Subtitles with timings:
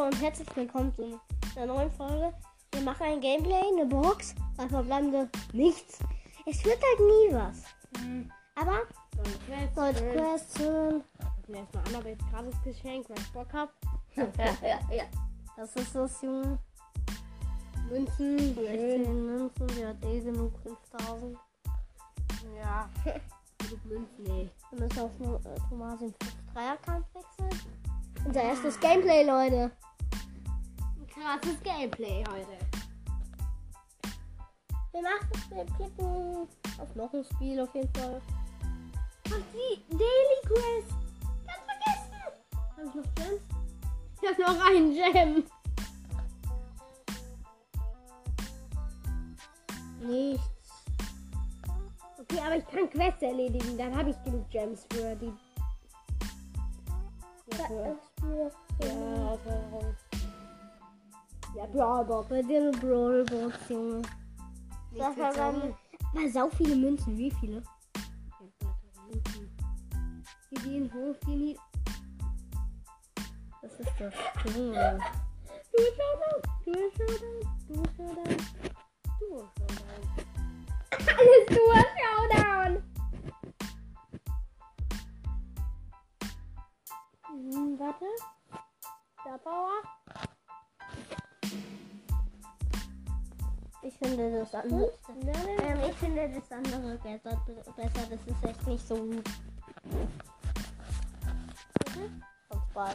[0.00, 1.20] Hallo und herzlich willkommen zu
[1.56, 2.32] einer neuen Folge.
[2.72, 5.98] Wir machen ein Gameplay, eine Box, bei verbleibende nichts.
[6.46, 7.64] Es wird halt nie was.
[8.54, 8.80] Aber
[9.76, 11.04] Leute, Question.
[11.48, 13.74] mir erstmal an, ob ich jetzt gratis Geschenk, weil ich Bock hab.
[14.16, 14.26] Ja,
[14.62, 15.04] ja, ja.
[15.58, 16.58] Das ist das, Junge.
[17.90, 21.36] Münzen, 16 Münzen, sie hat eh genug 5000.
[22.56, 22.88] Ja.
[23.04, 24.50] Genug Münzen, ey.
[24.70, 25.10] Wir müssen auf
[25.68, 26.14] Thomas den
[26.54, 27.60] 5-3er-Kampf wechseln.
[28.24, 29.70] Unser erstes Gameplay, Leute.
[31.20, 32.56] Krasses Gameplay heute.
[34.92, 36.48] Wir machen, wir klicken
[36.78, 38.22] auf noch ein Spiel auf jeden Fall.
[39.26, 40.94] Ach, die Daily Quest.
[41.46, 42.16] Ganz vergessen.
[42.76, 43.42] Hab ich noch Gems?
[44.22, 45.44] Ich hab noch einen Gem.
[50.00, 50.44] Nichts.
[52.18, 53.76] Okay, aber ich kann Quests erledigen.
[53.76, 55.32] Dann habe ich genug Gems für die.
[57.50, 58.00] Ja, für,
[58.80, 60.19] Das Spiel.
[61.54, 62.28] Ja, Brawlbox.
[62.28, 64.02] Bei dir eine Brawlbox, Junge.
[64.92, 65.74] Nichts war gezogen.
[66.12, 67.16] Mal sau viele Münzen.
[67.16, 67.62] Wie viele?
[70.50, 71.58] Die gehen hoch, die nie.
[73.62, 74.14] Das ist das.
[74.54, 74.98] Junge.
[75.72, 78.36] Du Showdown, du Showdown, du Showdown,
[79.20, 80.00] du Showdown.
[80.90, 81.54] Alles du
[81.96, 82.82] Showdown.
[87.28, 88.06] Hm, warte.
[89.20, 90.29] Star Power.
[93.82, 94.92] Ich finde das andere.
[95.08, 97.38] Ähm, ich finde das andere besser.
[97.76, 99.24] Das ist echt nicht so gut.
[102.72, 102.92] Zwei.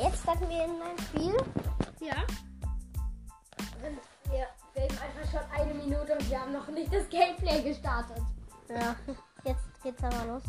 [0.00, 1.36] Jetzt starten wir in ein Spiel.
[2.00, 2.24] Ja.
[4.30, 8.22] Wir filmen einfach schon eine Minute und wir haben noch nicht das Gameplay gestartet.
[8.68, 8.96] Ja.
[9.44, 10.42] Jetzt geht's aber los.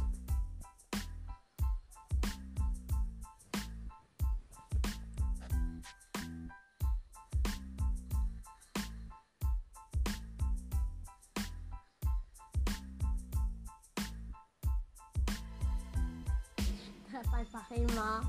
[17.42, 18.22] Einfach immer.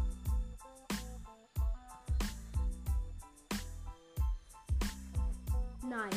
[5.83, 6.11] Nein.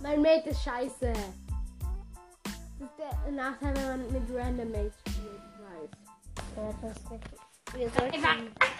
[0.00, 1.12] Mein Mate ist scheiße.
[2.42, 5.42] Das ist der Nachteil, wenn man mit Random Mates spielt.
[5.48, 5.90] Ich weiß.
[6.56, 7.40] Ja, das ist richtig.
[7.74, 8.71] Wir sollten.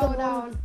[0.00, 0.58] Showdown.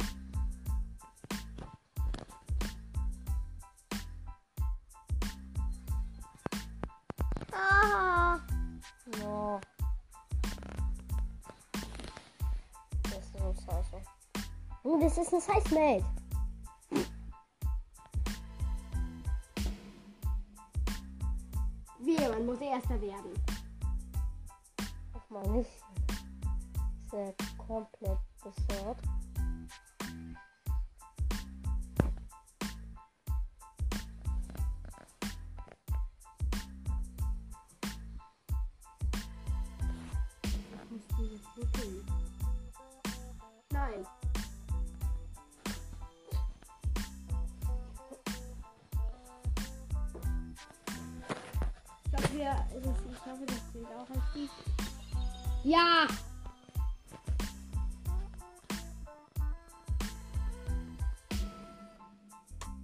[7.52, 8.40] Aha.
[9.20, 9.60] No.
[13.04, 14.02] Das ist so scheiße.
[14.84, 16.15] Oh, das ist ein Size-Mate.
[55.66, 56.08] Ja!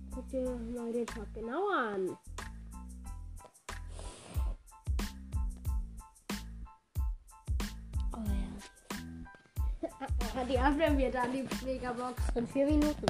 [0.09, 2.17] Guck dir mal den Shop genau an.
[8.13, 8.33] Oh ja.
[10.49, 12.23] Die öffnen wir dann, die Megabox.
[12.33, 13.05] In vier Minuten.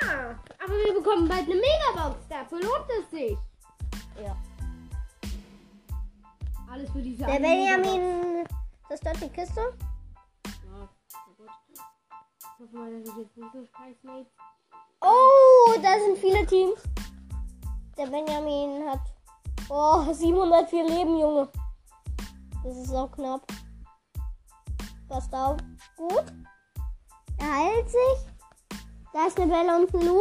[0.00, 2.28] Ja, aber wir bekommen bald eine Megabox.
[2.28, 3.36] Dafür lohnt es sich.
[4.22, 4.36] Ja.
[6.70, 7.40] Alles für diese Der.
[7.40, 8.29] Benjamin.
[8.90, 9.60] Das ist dort die Kiste.
[10.64, 10.88] Ja,
[11.36, 12.72] gut.
[12.72, 14.26] Mal, dass ich jetzt nicht so scheiß.
[15.00, 16.80] Oh, da sind viele Teams.
[17.96, 18.98] Der Benjamin hat.
[19.68, 21.48] Oh, 704 Leben, Junge.
[22.64, 23.46] Das ist auch knapp.
[25.08, 25.58] Passt auf.
[25.96, 26.24] Gut.
[27.38, 28.26] Er heilt sich.
[29.12, 30.20] Da ist eine Bella und ein Lu.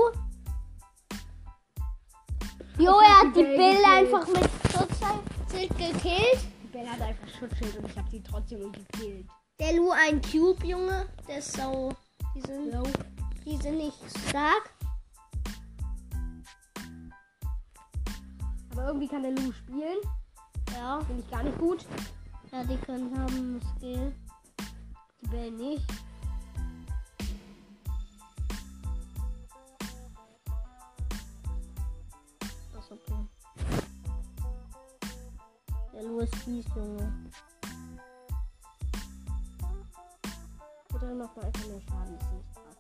[2.78, 3.88] Jo, er hat die Bell Bill gekillt.
[3.88, 6.59] einfach mit Schutzscheiß Sind gekillt.
[6.72, 9.26] Bella hat einfach Schutzschild und ich habe sie trotzdem gekillt.
[9.60, 11.08] Der Lu ein Cube, Junge.
[11.28, 11.94] Der ist so.
[12.36, 12.84] Die sind, So.
[13.46, 14.74] die sind nicht stark.
[18.72, 19.98] Aber irgendwie kann der Lu spielen.
[20.74, 21.02] Ja.
[21.02, 21.86] Finde ich gar nicht gut.
[22.52, 24.14] Ja, die können haben Skill.
[25.22, 25.86] Die Bella nicht.
[36.00, 37.14] Der ist fies, Junge.
[40.94, 42.18] Oder macht man einfach mehr Schaden.
[42.18, 42.78] Ist nicht krass.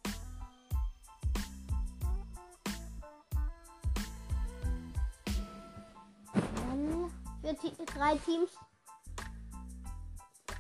[6.56, 7.12] Dann
[7.42, 8.52] für Ti- drei Teams.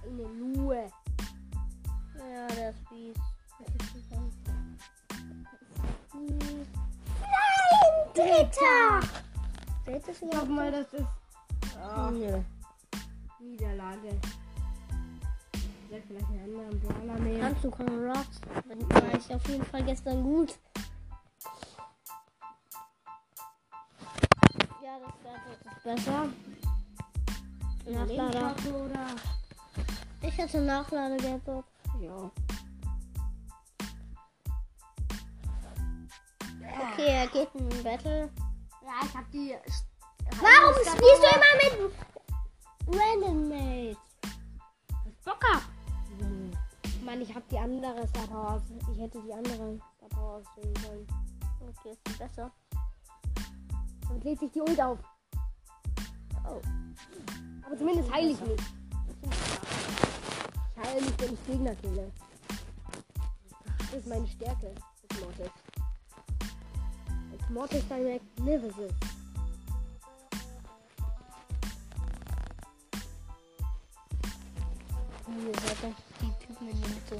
[0.03, 0.91] Eine Lue.
[2.17, 3.15] Ja, der ist fies.
[7.21, 9.07] Nein, Dritter!
[9.85, 11.07] Drittes Ich hoffe mal, das ist
[12.11, 12.43] Nö.
[13.39, 14.19] Niederlage.
[15.87, 17.41] Vielleicht vielleicht einen anderen Brawler nehmen.
[17.41, 18.27] Kannst du Conrad?
[18.67, 20.59] Dann war ich auf jeden Fall gestern gut.
[24.83, 26.29] Ja, das ist besser.
[27.85, 28.55] Nachlader.
[30.21, 31.65] Ich hatte Nachladegadget.
[32.01, 32.31] Ja.
[36.91, 38.29] Okay, er geht in ein Battle.
[38.83, 39.55] Ja, ich hab die.
[40.41, 41.73] Warum spielst du immer mit
[42.87, 43.97] Random Mates?
[45.25, 45.63] Bock ab!
[47.03, 48.63] Mann, ich hab die andere Star Powers.
[48.93, 51.07] Ich hätte die andere Star Powers wählen sollen.
[51.61, 52.51] Okay, ist besser.
[54.07, 54.97] Damit lädt sich die Ult auf.
[56.45, 56.61] Oh.
[57.65, 58.61] Aber zumindest heile ich mich.
[60.71, 62.11] Ich heile mich, wenn ich Gegner kille.
[63.77, 65.51] Das ist meine Stärke als Mortis.
[67.31, 69.18] Als Mortis Direct Magnificent.
[75.37, 77.17] Ihr seid doch die Typen in der Mitte.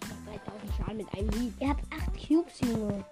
[0.00, 1.54] Ich mach 3000 Schaden mit einem Lied.
[1.60, 3.04] Ihr habt 8 Cubes, Junge.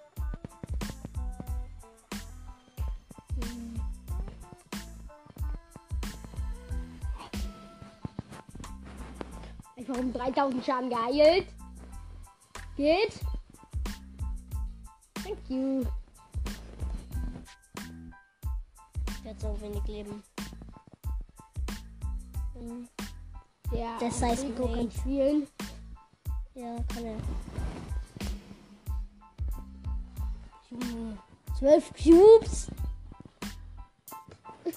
[9.77, 11.49] Einfach um 3000 Schaden geheilt.
[12.77, 13.21] Geht.
[15.23, 15.85] Thank you.
[19.23, 20.24] Der hat so wenig Leben.
[24.20, 25.46] Der Size Rico kann spielen.
[26.55, 27.16] Ja, kann er.
[30.70, 31.19] Junge.
[31.58, 32.69] 12 Cubes?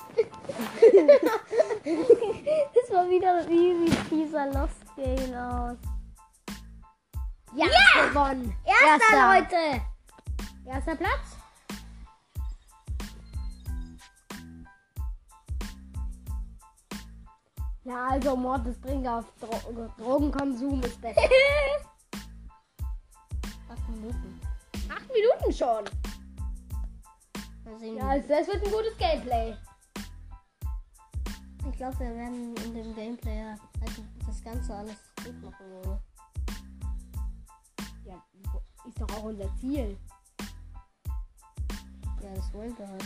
[2.73, 5.77] das war wieder ein easy dieser Lost Game aus.
[7.55, 7.67] Ja,
[8.07, 8.55] gewonnen.
[8.65, 9.81] Erster, Leute!
[10.65, 11.36] Erster Platz.
[18.17, 21.21] Also Mortis bringt auf Dro Drogenkonsum ist besser.
[23.69, 24.41] 8 Minuten.
[24.89, 25.85] Acht Minuten schon.
[27.95, 29.55] Ja, also das wird ein gutes Gameplay.
[31.69, 36.01] Ich glaube, wir werden in dem Gameplay also das Ganze alles gut machen, Junge.
[38.05, 38.23] Ja,
[38.87, 39.95] ist doch auch unser Ziel.
[42.23, 43.05] Ja, das wollen wir halt.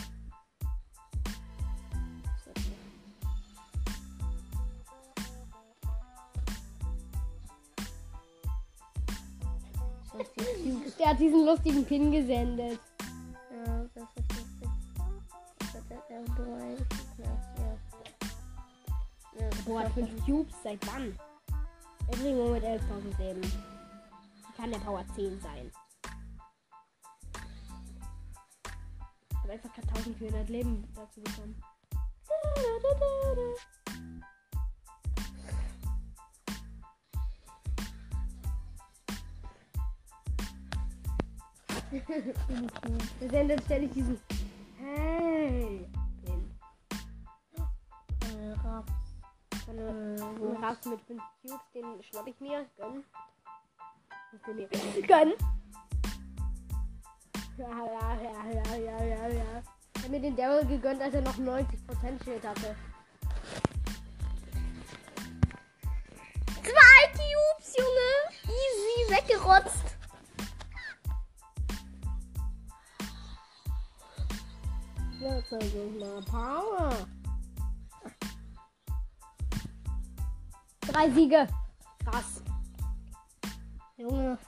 [10.98, 12.80] Der hat diesen lustigen Pin gesendet.
[13.50, 14.70] Ja, das ist lustig.
[15.58, 16.86] Das hat er ja bereit.
[17.18, 17.24] Ja,
[17.58, 17.78] ja.
[19.40, 21.18] Ja, das Boah, ist 5 Cubes, seit wann?
[22.08, 23.52] Every mit 11.000 Leben.
[24.56, 25.72] Kann der Power 10 sein?
[29.30, 31.62] Ich habe einfach gerade 1400 Leben dazu bekommen.
[43.20, 44.18] Gesendet stelle ich diesen
[44.78, 45.86] Hey
[48.22, 48.92] äh, Raps.
[49.66, 52.64] Von einem Raps mit 5 Cubes, den schnapp ich mir.
[52.78, 53.04] Gönn.
[55.06, 55.32] Gönn.
[57.58, 59.62] Ja, ja, ja, ja, ja, ja, ja.
[59.96, 62.74] Ich hab mir den Daryl gegönnt, als er noch 90% Schild hatte.
[66.62, 68.10] Zwei Cubes, Junge!
[68.44, 69.91] Easy weggerotzt.
[75.52, 77.06] Euch mal Power.
[80.80, 81.46] Drei Siege.
[82.04, 82.42] Krass.
[83.98, 84.38] Junge.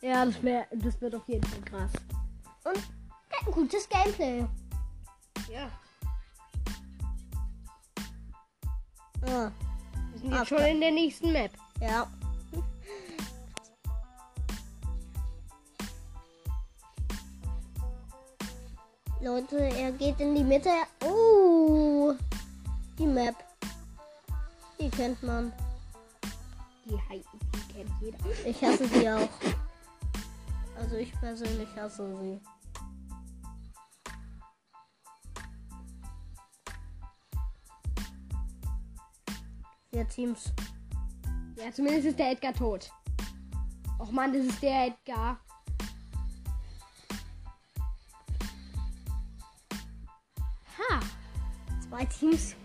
[0.00, 1.92] Ja, das, wär, das wird auf jeden Fall krass.
[2.64, 2.76] Und
[3.46, 4.44] ein gutes Gameplay.
[5.48, 5.70] Ja.
[9.24, 9.50] Ah,
[10.10, 11.52] Wir sind jetzt Ah, schon in der nächsten Map.
[11.80, 12.06] ja.
[19.22, 20.68] Leute, er geht in die Mitte.
[21.04, 22.12] Oh,
[22.98, 23.36] die Map.
[24.80, 25.52] Die kennt man.
[26.84, 28.18] Die, die kennt jeder.
[28.44, 29.28] Ich hasse sie auch.
[30.76, 32.40] Also ich persönlich hasse sie.
[39.92, 40.52] Vier Teams.
[41.54, 42.90] Ja, zumindest ist der Edgar tot.
[44.00, 45.38] Och man, das ist der Edgar.
[52.02, 52.56] Zwei Teams.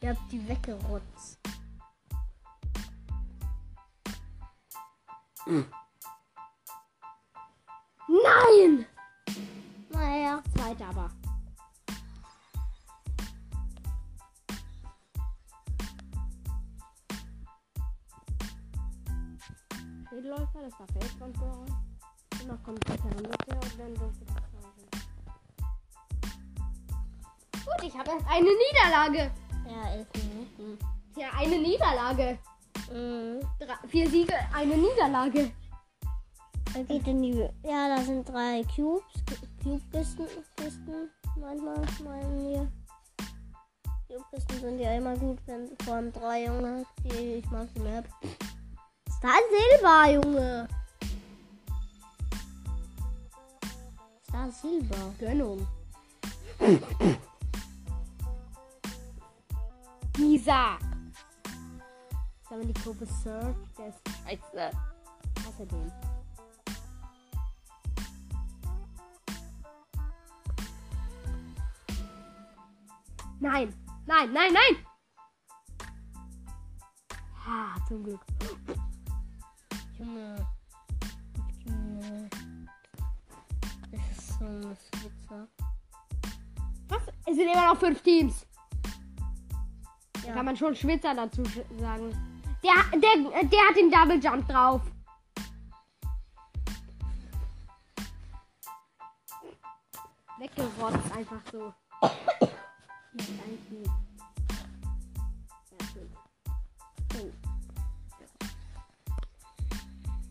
[0.00, 1.40] Ihr habt die weggerotzt.
[8.06, 8.86] Nein!
[9.90, 10.40] Naja.
[10.54, 11.10] Zweiter aber.
[20.08, 21.66] Schädelläufer, das war Feldkontrolle.
[22.40, 24.43] Und noch kommt der Mitte und dann dürfte
[27.64, 29.30] Gut, ich habe erst eine Niederlage.
[29.66, 30.78] Ja, elf Minuten.
[31.16, 32.38] Ja, eine Niederlage.
[32.92, 33.40] Mhm.
[33.58, 35.50] Drei, vier Siege, eine Niederlage.
[36.74, 37.48] Er in die.
[37.62, 39.04] Ja, da sind drei Cubes.
[39.62, 40.26] Cube-Kisten.
[40.56, 41.10] Kisten.
[41.40, 42.72] Manchmal meinen wir.
[44.08, 46.84] Cube-Kisten sind ja immer gut, wenn vor allem drei Junge.
[47.04, 48.04] Die, ich mag die Map.
[49.08, 50.68] Star Silber, Junge.
[54.28, 55.14] Star Silber.
[55.18, 55.66] Gönnung.
[62.54, 63.56] Haben wir die Gruppe Surf.
[63.76, 64.70] Der ist scheiße.
[65.44, 65.92] Hasse den.
[73.40, 73.74] Nein,
[74.06, 74.86] nein, nein, nein!
[77.44, 78.20] Ha, zum Glück.
[79.98, 80.46] Junge.
[81.66, 82.30] Junge.
[83.90, 85.48] Das ist so ein Switzer.
[86.88, 87.02] Was?
[87.26, 88.46] Es sind immer noch fünf Teams.
[90.26, 90.34] Ja.
[90.34, 91.42] kann man schon Schwitzer dazu
[91.78, 92.10] sagen.
[92.62, 94.80] Der, der, der hat den Double Jump drauf.
[100.38, 101.72] Weggerotzt einfach so.
[102.00, 102.10] Oh.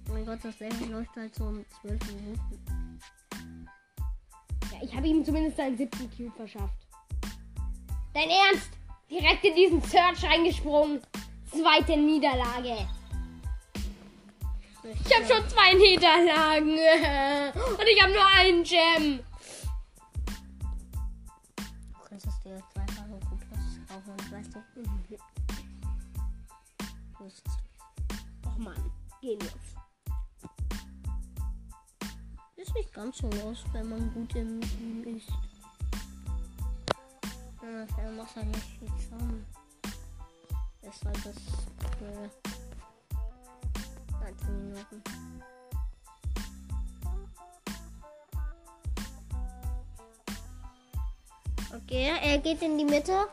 [0.10, 3.00] Mein Gott, das Level läuft halt so um 12 Minuten.
[4.72, 6.88] Ja, ich habe ihm zumindest seinen siebten Cube verschafft.
[8.14, 8.83] Dein Ernst?
[9.14, 11.00] Direkt in diesen Search reingesprungen.
[11.52, 12.88] Zweite Niederlage.
[14.84, 16.72] Ich habe schon zwei Niederlagen.
[17.80, 19.20] Und ich habe nur einen Gem.
[21.56, 24.64] Du könntest dir zwei Tage Plus kaufen, weißt du?
[27.24, 27.44] Bist
[28.48, 28.92] Och Mann,
[29.22, 29.54] genius.
[32.56, 35.53] ist nicht ganz so los, wenn man gut im Team ist.
[37.64, 39.46] Ja, der macht halt nicht viel zusammen.
[40.84, 41.40] Deshalb ist
[41.98, 42.30] für
[44.22, 45.04] 19 Minuten.
[51.74, 53.28] Okay, er geht in die Mitte.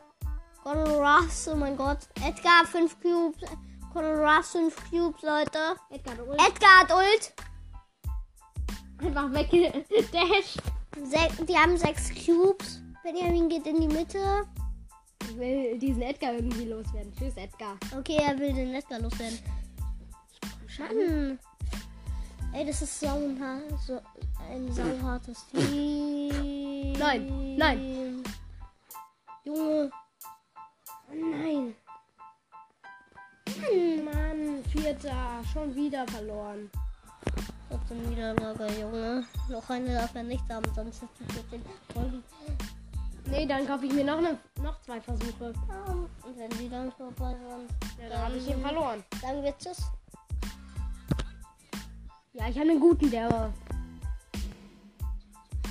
[0.63, 1.99] Conor Russ, oh mein Gott.
[2.25, 3.51] Edgar 5 Cubes.
[3.93, 5.77] Conor Russ 5 Cubes, Leute.
[5.91, 7.35] Edgar, du Edgar hat Ult.
[9.01, 10.63] einfach weggedasht.
[11.03, 12.81] Se die haben 6 Cubes.
[13.03, 14.47] Benjamin geht in die Mitte.
[15.23, 17.13] Ich will diesen Edgar irgendwie loswerden.
[17.17, 17.77] Tschüss, Edgar.
[17.97, 19.39] Okay, er will den Edgar loswerden.
[20.79, 21.39] Mann.
[22.53, 24.01] Ey, das ist so ein, ha so
[24.51, 26.93] ein sauhartes Team.
[26.99, 28.23] Nein, nein.
[29.45, 29.91] Junge.
[31.09, 31.75] Nein.
[34.05, 35.43] Mann, vierter.
[35.53, 36.71] Schon wieder verloren.
[37.69, 39.25] Trotzdem Niederlage, Junge.
[39.49, 41.63] Noch eine darf er nicht haben, sonst ist die 14
[41.95, 42.25] Folgen.
[43.27, 45.53] Nee, dann kaufe ich mir noch, ne, noch zwei Versuche.
[46.25, 47.71] Und wenn die dann vorbei sind,
[48.03, 49.05] Ja, dann habe ich ihn verloren.
[49.21, 49.79] sagen wir Tschüss.
[52.33, 53.53] Ja, ich habe einen guten, der.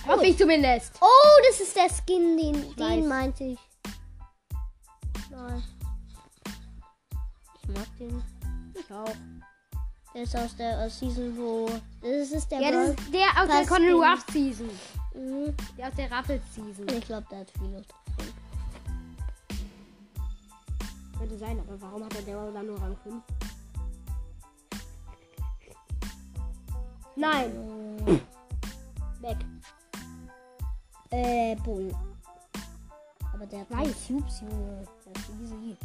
[0.08, 0.94] Hoffe ich zumindest.
[1.02, 3.06] Oh, das ist der Skin, den, Ich den weiß.
[3.08, 3.60] meinte ich.
[5.30, 5.64] Nein.
[7.62, 8.24] Ich mag den.
[8.74, 9.16] Ich auch.
[10.14, 11.70] Der ist aus der äh, Season, wo.
[12.02, 13.94] Das ist der Ja, das ist der aus der Pass den.
[13.94, 14.70] Ruff Season.
[15.14, 15.56] Mhm.
[15.78, 16.88] Der aus der Raffles Season.
[16.90, 17.84] Ich glaube, der hat viele.
[21.18, 23.24] Könnte sein, aber warum hat er der dann nur Rang 5?
[27.16, 28.22] Nein,
[29.20, 29.38] weg.
[31.10, 31.94] Äh, Bull.
[33.34, 34.88] Aber der hat keine Cubes, Junge.
[35.06, 35.78] Der ist easy.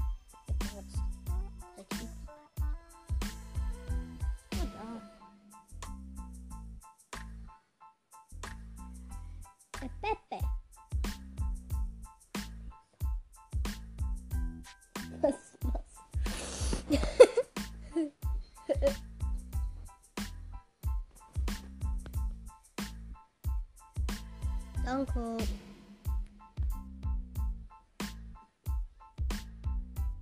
[24.85, 25.39] Danke.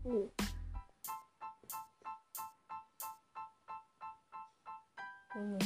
[0.05, 0.29] Oh.
[5.35, 5.59] Junge.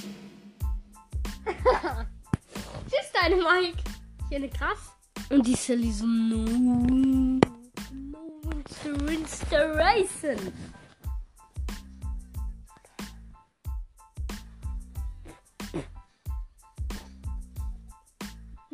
[2.89, 3.79] Tschüss, deine Mike.
[4.19, 4.93] Ich finde krass.
[5.31, 6.45] Und die Sally so no.
[8.43, 10.53] Monster Inspiration.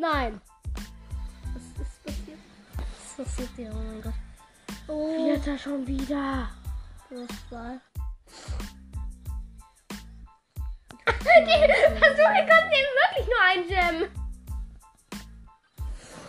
[0.02, 0.40] Nein.
[1.54, 2.38] Was ist passiert?
[2.76, 3.70] Was passiert hier?
[3.72, 4.14] Oh mein Gott.
[4.88, 6.48] Oh, Vierter schon wieder.
[7.48, 7.78] zwei.
[11.06, 13.96] Die Versuche kosten eben wirklich nur ein Gem.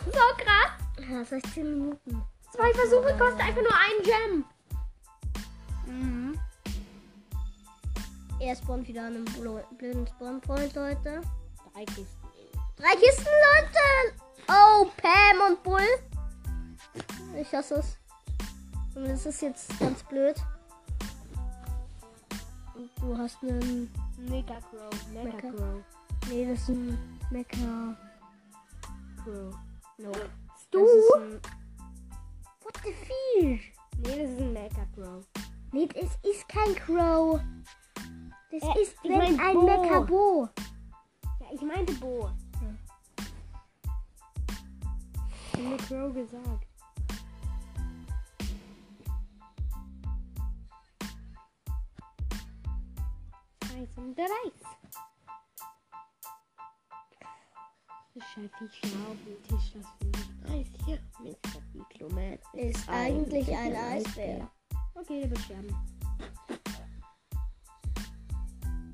[0.05, 0.71] So krass.
[1.09, 2.21] Ja, 16 Minuten.
[2.51, 4.45] Zwei Versuche kosten einfach nur ein Gem.
[5.87, 6.39] Mhm.
[8.39, 11.21] Er spawnt wieder an einem blöden Spawnpoint, Leute.
[11.73, 12.22] Drei Kisten.
[12.75, 14.17] Drei Kisten, Leute!
[14.49, 15.87] Oh, Pam und Bull.
[17.39, 17.97] Ich hasse es.
[18.95, 20.35] Und das ist jetzt ganz blöd.
[22.75, 23.91] Und du hast einen.
[24.17, 25.07] Mega Crow.
[25.13, 25.37] Mega.
[25.39, 25.83] Crow.
[26.29, 27.97] Nee, das ist ein Mecha.
[29.23, 29.55] Crow.
[29.97, 30.11] No.
[30.71, 30.85] Du?
[31.17, 31.39] Ein.
[32.63, 33.71] What the fish?
[33.97, 35.23] Nee, das ist ein Mega Crow.
[35.71, 37.39] Nee, das ist kein Crow.
[38.51, 39.61] Das Äh, ist ich mein ein Bo.
[39.81, 40.49] Mechabo.
[41.39, 42.29] Ja, ich meinte Bo.
[45.63, 46.67] Ich habe Crow gesagt.
[53.63, 54.27] Scheiße, und der.
[58.13, 58.49] Das Scheiße
[59.09, 60.99] auf dem Tisch, das ich Eis hier.
[61.21, 61.61] Mr.
[61.73, 64.51] Diplomat Ist eigentlich ein Eisbär.
[64.95, 65.75] Okay, der wird sterben.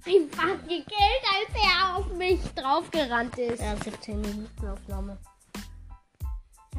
[0.06, 3.60] Ich fand gekillt, als er auf mich draufgerannt ist.
[3.60, 5.18] Ja, 17 Minuten Aufnahme.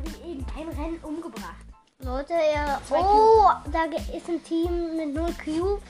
[0.02, 1.66] Ich habe ihn eben beim Rennen umgebracht.
[1.98, 2.80] Leute, ja.
[2.86, 5.82] Zwei Oh, da ist ein Team mit 0 Cubes.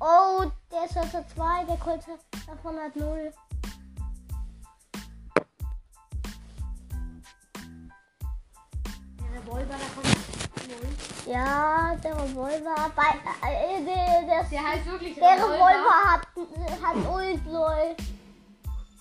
[0.00, 2.00] Oh, der ist also 2, der Colt
[2.46, 3.32] davon hat 0.
[9.18, 10.02] Der Revolver davon
[10.68, 11.32] null.
[11.32, 12.90] Ja, der Revolver.
[12.96, 16.26] Bei, äh, der, der, Der heißt wirklich der Revolver hat,
[16.82, 17.96] hat Ult, lol.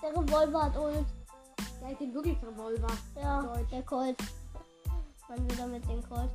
[0.02, 1.23] Der Revolver hat Ult.
[1.84, 2.88] Der heißt den wirklich Revolver.
[3.22, 3.69] Ja, Deutsch.
[3.69, 4.15] der Colt.
[5.28, 6.30] Wann wieder mit dem Colt?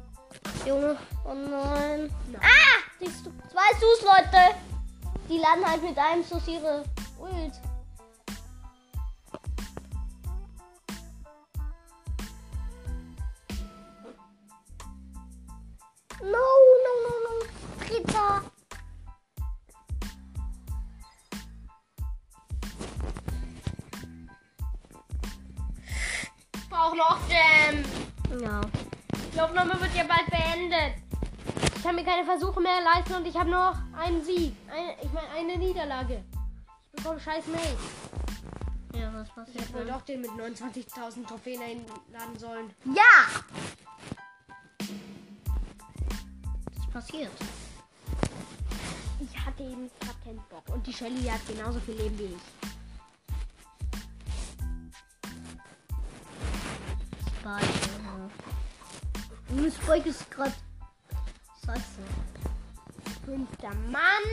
[0.66, 2.10] Junge, oh nein.
[2.30, 2.42] Nein.
[2.42, 2.82] Ah!
[3.00, 4.54] Siehst du, zwei Sus, Leute.
[5.26, 6.84] Die laden halt mit einem Sus ihre
[7.18, 7.54] Ult.
[16.20, 16.44] No,
[16.84, 17.86] no, no, no.
[17.86, 18.42] Dritter.
[26.90, 28.40] Ich brauche noch Gem.
[28.40, 28.60] Ja.
[29.34, 31.02] Die Aufnahme wird ja bald beendet.
[31.76, 34.54] Ich kann mir keine Versuche mehr leisten und ich habe noch einen Sieg.
[34.70, 36.24] Eine, ich meine eine Niederlage.
[36.92, 37.76] Ich bekomme scheiß Mail.
[39.00, 39.60] Ja, was Ich passiert?
[39.64, 42.70] hätte wohl doch den mit 29.000 Trophäen einladen sollen.
[42.86, 43.42] Ja!
[46.76, 47.32] Was passiert?
[49.20, 50.62] Ich hatte eben gerade keinen Bock.
[50.74, 52.68] Und die Shelly hat genauso viel Leben wie ich.
[57.56, 57.90] Spike.
[58.04, 59.56] Ja.
[59.56, 60.52] Und Spike ist gerade.
[61.64, 62.02] Scheiße.
[63.24, 64.24] Fünfter Mann!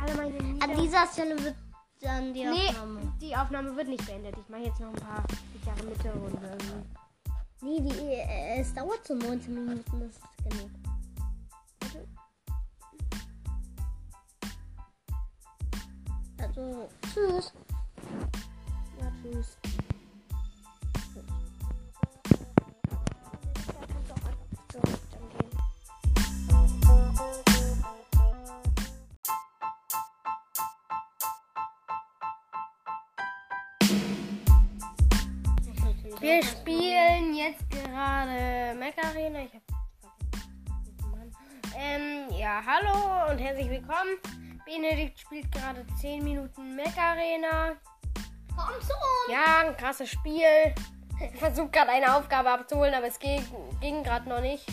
[0.00, 1.56] Alle meine An Nieder dieser Stelle wird
[2.00, 3.12] dann die Nee, Aufnahme.
[3.20, 4.36] die Aufnahme wird nicht beendet.
[4.40, 5.24] Ich mache jetzt noch ein paar
[5.66, 6.84] Jahre Mitte und ähm,
[7.60, 10.70] Nee, die, äh, es dauert so 19 Minuten, das ist genug.
[16.40, 17.52] Also, tschüss.
[19.00, 19.56] ja, tschüss.
[42.58, 44.18] Ja, hallo und herzlich willkommen.
[44.64, 47.76] Benedikt spielt gerade 10 Minuten Mac Arena.
[48.56, 49.30] Komm zu uns!
[49.30, 50.74] Ja, ein krasses Spiel.
[51.20, 53.44] Ich versuche gerade eine Aufgabe abzuholen, aber es ging,
[53.80, 54.66] ging gerade noch nicht.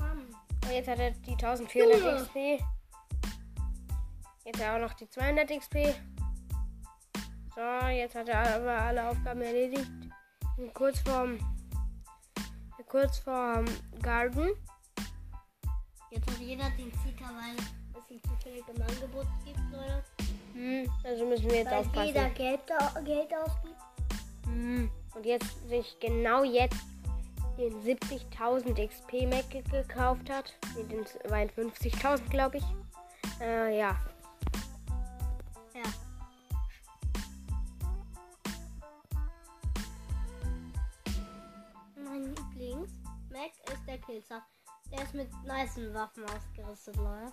[0.00, 2.16] Und jetzt hat er die 1400 Junge.
[2.16, 2.64] XP.
[4.44, 5.94] Jetzt hat er auch noch die 200 XP.
[7.54, 9.90] So, jetzt hat er aber alle Aufgaben erledigt.
[10.56, 11.38] Und kurz vorm.
[12.88, 13.64] Kurz vorm
[14.02, 14.50] Garden.
[16.12, 20.04] Jetzt hat jeder den Zika, weil es ihn zufällig im Angebot gibt, Leute.
[20.52, 22.06] Hm, also müssen wir jetzt Weil aufpassen.
[22.06, 22.60] jeder Geld,
[23.04, 23.76] Geld ausgibt.
[24.44, 24.90] Hm.
[25.14, 26.76] Und jetzt sich genau jetzt
[27.58, 30.52] den 70.000 XP Mac ge- gekauft hat.
[30.76, 32.64] Nee, den 52.000 glaube ich.
[33.40, 33.96] Äh, ja.
[35.74, 35.82] Ja.
[42.04, 44.42] Mein Lieblings-Mac ist der Killzer.
[44.92, 47.32] Der ist mit nicen Waffen ausgerüstet, Leute.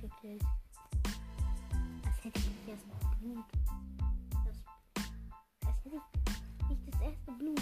[0.00, 0.44] Gekillt.
[2.04, 2.84] Als hätte ich erst
[3.20, 3.44] Blut.
[4.30, 4.58] Das,
[5.66, 5.96] als hätte
[6.60, 7.58] ich nicht das erste Blut.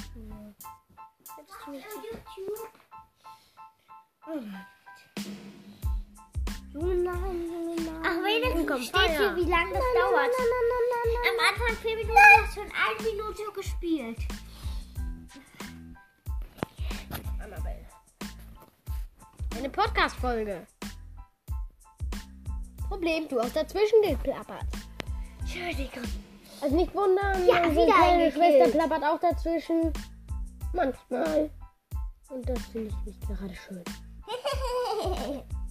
[1.37, 1.87] Hättest du nicht
[2.37, 2.83] YouTube?
[6.73, 8.03] Junge, nein, Junge, nein.
[8.03, 10.31] Ach, wenigstens steht hier, wie lange das dauert.
[11.29, 14.19] Am Anfang 4 Minuten, du hast schon 1 Minute gespielt.
[17.43, 17.87] Annabelle.
[19.57, 20.67] Eine Podcast-Folge.
[22.89, 24.67] Problem, du hast dazwischen geplappert.
[25.41, 26.09] Entschuldigung.
[26.61, 28.33] Also nicht wundern, Ja, unsere kleine.
[28.33, 29.93] Schwester plappert auch dazwischen.
[30.73, 31.51] Manchmal.
[32.31, 33.85] Und das finde ich nicht gerade schön.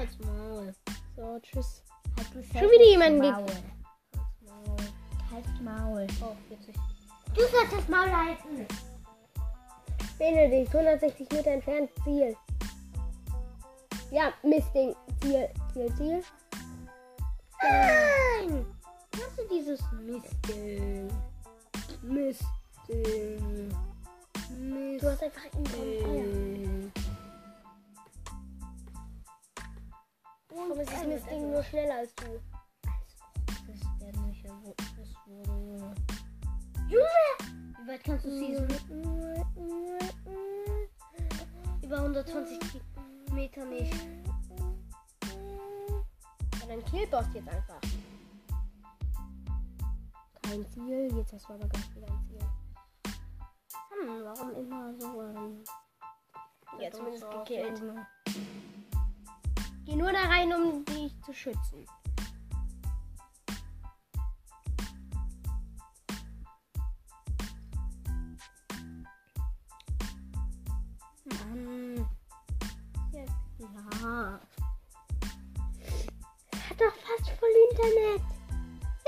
[0.00, 0.74] Halt's Maul.
[1.14, 1.82] So, tschüss.
[2.16, 3.46] Halt Schon wieder jemanden Maul.
[5.30, 5.60] Halt's Maul.
[5.62, 6.06] Maul.
[6.22, 6.74] Oh, 40.
[7.34, 8.66] Du sollst das Maul halten.
[10.18, 12.34] Benedikt, 160 Meter entfernt, Ziel.
[14.10, 14.96] Ja, Mistding.
[15.20, 16.22] Ziel, Ziel, Ziel.
[17.62, 18.64] Nein.
[19.16, 21.10] Hast du dieses Mistding?
[22.00, 23.68] Mistding.
[24.98, 26.79] Du hast einfach ihn
[30.60, 30.68] Mistding.
[30.68, 32.40] Warum ist das Mistding nur schneller als du?
[33.66, 35.94] Das ist der nicht, das wurde.
[36.88, 37.06] Junge.
[37.82, 38.68] Wie weit kannst du schießen?
[41.82, 42.58] Über 120
[43.32, 43.94] Meter nicht.
[46.60, 47.80] Ja, dann Killboss jetzt einfach.
[50.42, 52.40] Kein Ziel, jetzt hast du aber ganz wieder ein Ziel.
[53.90, 55.22] Hm, warum immer so?
[55.22, 55.64] Ähm,
[56.80, 57.82] Ja, zumindest so gekillt.
[59.90, 59.96] Junge.
[59.96, 61.84] Geh nur da rein, um dich zu schützen.
[71.24, 72.06] Mann.
[73.12, 73.24] Ja.
[76.52, 78.22] Es hat doch fast voll Internet.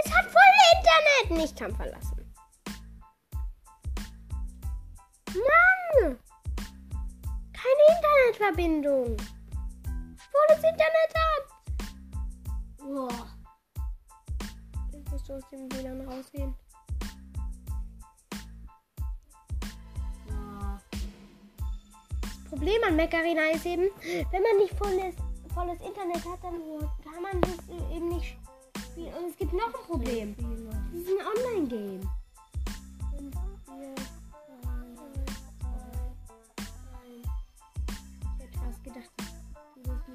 [0.05, 0.43] Es hat voll
[0.77, 1.43] Internet.
[1.43, 2.35] Nicht Kampf verlassen.
[5.35, 6.19] Mann!
[7.53, 9.17] Keine Internetverbindung.
[10.33, 11.45] Volles Internet hat.
[12.79, 13.29] Boah.
[15.11, 16.55] Musst du aus dem WLAN rausgehen.
[20.29, 20.81] Ja.
[22.25, 23.91] Das Problem an Mac Arena ist eben,
[24.31, 25.15] wenn man nicht volles,
[25.55, 26.61] volles Internet hat, dann
[27.05, 28.37] kann man das eben nicht
[28.79, 29.15] spielen.
[29.15, 30.37] Und es gibt noch ein Problem.
[30.93, 32.09] Das ist ein Online-Game.
[33.19, 34.12] Ich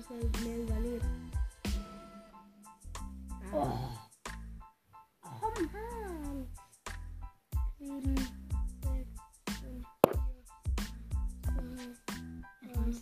[0.10, 1.32] wirst nicht mehr, mehr überleben.
[3.54, 3.78] Oh.
[5.24, 6.48] Oh Mann.
[7.80, 8.16] Sieben,
[8.84, 9.16] sechs,
[9.62, 9.88] fünf,
[12.62, 12.96] vier, Und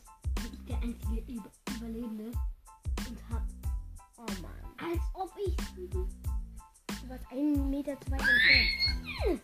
[0.54, 2.26] ich der einzige Über Überlebende
[3.08, 3.44] und hab,
[4.18, 4.92] Oh Mann.
[4.92, 9.42] als ob ich Du warst einen Meter zu weit entfernt.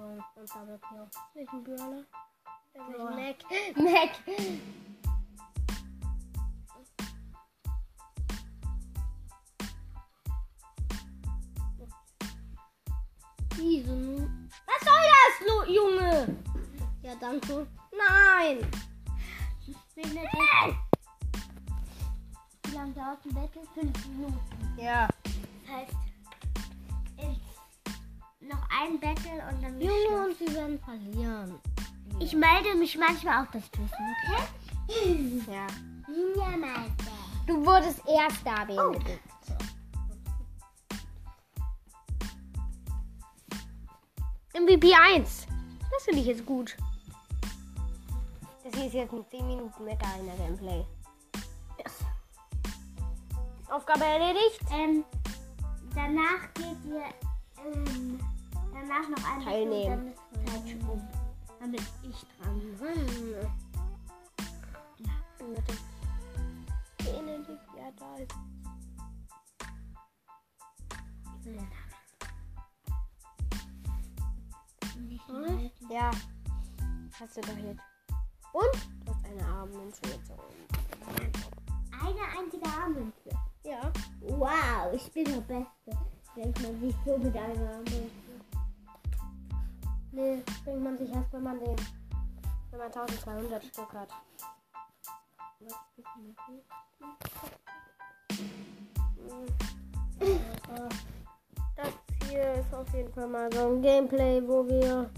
[0.00, 0.22] Und
[0.54, 1.06] Double Kill.
[1.34, 2.04] Welchen Brawler?
[2.74, 3.16] Ja, Brawler.
[3.16, 3.36] welchen Mac.
[3.76, 4.10] Mac.
[13.56, 14.50] Diesen.
[14.66, 15.04] Was soll
[15.46, 16.36] das, Junge?
[17.02, 17.66] Ja, danke.
[17.92, 18.66] Nein.
[22.64, 23.62] Wie lange dauert ein Battle?
[23.74, 24.78] Fünf Minuten.
[24.78, 25.08] Ja.
[25.66, 26.09] Das heißt,
[28.50, 30.26] noch ein Battle und dann Junge, Junge.
[30.26, 31.58] und sie werden verlieren.
[32.18, 34.42] Ich melde mich manchmal auf das Wissen, okay?
[35.50, 35.66] Ja.
[36.08, 37.12] Ninja-Meister.
[37.46, 39.20] Du wurdest Erster, Benedikt.
[44.52, 45.46] MVP 1.
[45.92, 46.76] Das finde ich jetzt gut.
[48.64, 50.84] Das hier ist jetzt ein 10 Minuten Mecker in der Gameplay.
[53.70, 54.60] Aufgabe erledigt.
[54.72, 55.04] Ähm,
[55.94, 57.04] danach geht ihr
[57.64, 58.09] ähm,
[58.80, 60.14] danach noch eine Teilnehmen.
[61.60, 62.60] Dann bin ich dran.
[62.78, 63.34] Hm.
[65.38, 65.74] Warte.
[66.98, 68.34] Benedikt, ja, da ist.
[75.26, 75.70] Hm?
[75.90, 76.10] Ja.
[77.18, 77.82] Hast du doch jetzt.
[78.52, 78.74] Und?
[79.04, 80.42] Du hast eine Armmünze gezogen.
[81.92, 83.30] Eine einzige Armmünze.
[83.62, 83.92] Ja.
[84.20, 85.98] Wow, ich bin der Beste.
[86.36, 88.29] Denkt man sich so mit einer Armmünze.
[90.12, 91.76] Nee, bringt man sich erst, wenn man den.
[92.70, 94.08] Wenn man 1200 Stück hat.
[101.76, 101.88] Das
[102.28, 105.10] hier ist auf jeden Fall mal so ein Gameplay, wo wir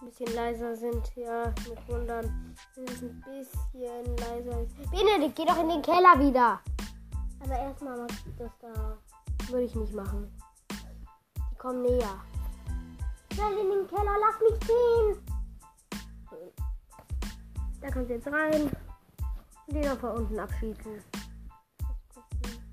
[0.00, 1.14] ein bisschen leiser sind.
[1.16, 4.66] Ja, nicht wundern, wenn es ein bisschen leiser.
[4.90, 6.60] Benedikt, geh doch in den Keller wieder.
[7.42, 8.96] Aber erstmal mach ich das da.
[9.48, 10.32] Würde ich nicht machen.
[11.50, 12.20] Die kommen näher.
[13.34, 15.24] Schnell in den Keller, lass mich gehen.
[17.80, 18.70] Da kommt jetzt rein.
[19.66, 21.02] Und den noch von unten abschießen.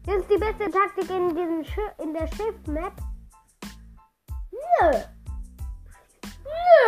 [0.05, 2.93] Das ist die beste Taktik in, diesem Schi in der Schiff-Map.
[4.51, 4.91] Nö.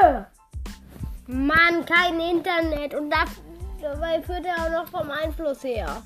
[0.02, 0.24] Nö.
[1.28, 2.94] Mann, kein Internet.
[2.94, 3.26] Und da,
[3.82, 6.02] dabei führt er auch noch vom Einfluss her.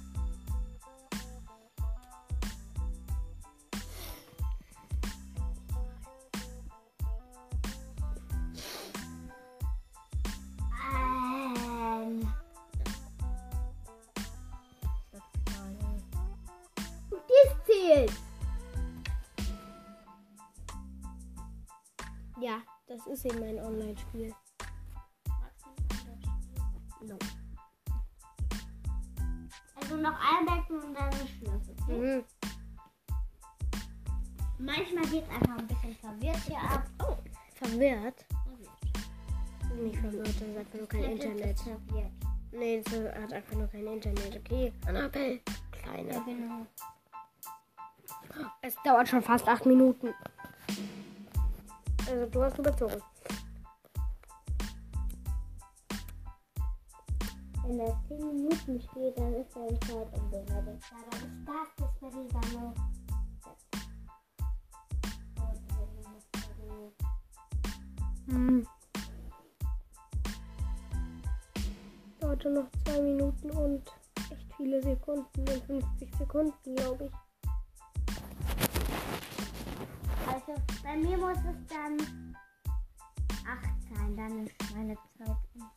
[23.09, 24.33] Das ist eben ein Online-Spiel.
[27.01, 27.17] No.
[29.75, 31.69] also noch ein Becken und dann Schluss.
[31.81, 31.97] Okay?
[32.17, 32.23] Mhm.
[34.59, 36.83] Manchmal geht es einfach ein bisschen verwirrt hier ab.
[36.99, 37.15] Oh,
[37.55, 38.25] Verwirrt?
[39.75, 41.59] Nicht verwirrt, das ist einfach nur kein Internet.
[41.59, 42.11] Verwirrt.
[42.51, 44.73] Nee, das hat einfach nur kein Internet, okay?
[44.87, 45.41] Annabelle, Ja,
[45.71, 46.23] kleine.
[46.25, 46.65] genau.
[48.61, 50.13] Es dauert schon fast acht Minuten.
[52.09, 53.01] Also du hast überzogen.
[57.65, 60.81] Wenn das 10 Minuten steht, dann ist deine Zeit unbehördet.
[60.89, 62.73] Ja, dann ist das das Sammlung.
[68.27, 68.67] Hm.
[72.21, 73.83] Dauert noch zwei Minuten und
[74.31, 75.39] echt viele Sekunden.
[75.39, 77.26] Und 50 Sekunden, glaube ich.
[80.47, 81.97] Also bei mir muss es dann
[83.45, 85.71] 8 sein, dann ist meine Zeit um.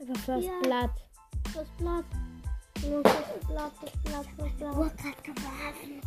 [0.00, 0.60] Einfach das Ja.
[0.62, 0.90] Blatt.
[1.54, 2.04] Das Blatt.
[2.88, 3.12] Nur das
[3.46, 4.76] Blatt, das Blatt, das Blatt.
[4.76, 6.00] Uhrzeit geworfen.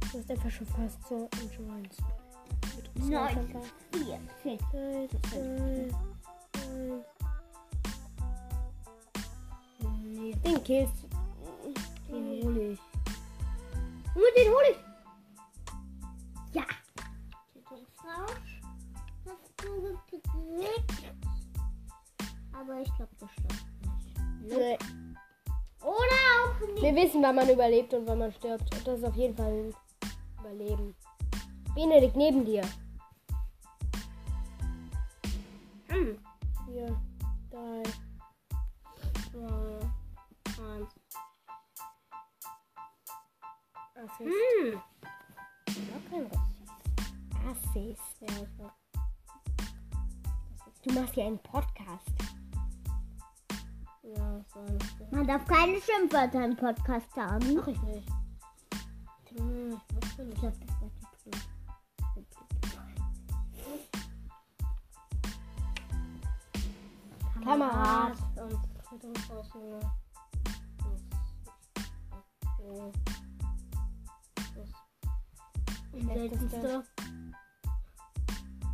[0.00, 1.28] Du bist einfach schon fast so
[3.92, 4.60] vier, fünf.
[4.70, 5.94] Drei, zwei, eins.
[10.02, 11.03] Nee, den killst du.
[12.14, 12.80] Den hol ich.
[14.14, 14.78] Nur den hol ich.
[16.54, 16.62] Ja.
[17.52, 18.60] Titelfrausch.
[19.26, 21.14] Hast du gekriegt?
[22.52, 24.56] Aber ich glaube, das stimmt nicht.
[24.56, 24.78] Nee.
[25.82, 26.82] Oder auch nicht.
[26.82, 28.72] Wir wissen, wann man überlebt und wann man stirbt.
[28.74, 29.74] Und das ist auf jeden Fall ein
[30.40, 30.94] Überleben.
[31.74, 32.62] Benedikt neben dir.
[35.88, 36.18] Hm.
[36.66, 36.96] Vier,
[37.50, 37.82] drei,
[44.04, 44.30] Assist.
[44.60, 44.80] Hm.
[45.88, 46.26] Noch kein
[47.50, 48.20] Assist.
[48.20, 48.72] Ja, ich glaub.
[50.82, 52.12] Du machst ja einen Podcast.
[54.02, 55.06] Ja, das war nicht so.
[55.10, 57.54] Man darf keine Schimpfwörter im Podcast sagen.
[57.54, 58.08] Mach ich nicht.
[59.36, 60.38] Hm, ich nicht.
[60.38, 61.48] glaube, das war die Pflicht.
[67.42, 68.60] Kamerad und
[68.92, 69.80] Rettungshausnummer.
[76.02, 76.84] Seltenste.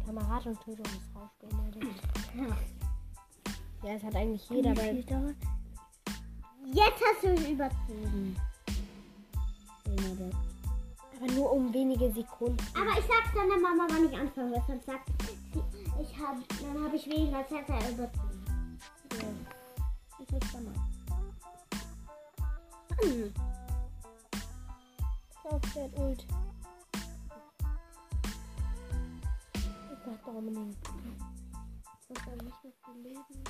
[0.06, 1.30] Kamerad und Tötungsrausch
[2.34, 2.56] Ja.
[3.88, 4.96] ja, es hat eigentlich jeder, weil
[6.72, 8.36] Jetzt hast du ihn überzogen.
[11.20, 12.58] aber nur um wenige Sekunden.
[12.74, 15.08] Aber ich sag's deiner Mama, wann ich anfange, weil sonst sagt
[15.52, 15.62] sie,
[16.00, 18.78] ich hab, dann habe ich weniger Zeit, er überzogen.
[19.12, 19.18] Ja.
[20.18, 20.74] Das ist dann mal.
[23.02, 23.34] Hm.
[25.44, 26.26] Aufwärts Ult.
[30.10, 30.76] Dachte Dominik.
[32.08, 33.44] Das ist dann nicht mehr viel Leben.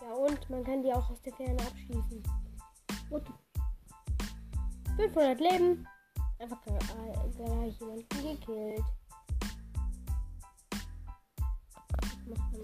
[0.00, 2.22] Ja, und man kann die auch aus der Ferne abschießen.
[3.10, 3.26] Und
[4.96, 5.86] 500 Leben.
[6.40, 8.84] Einfach gra- äh, gleich jemanden gekillt.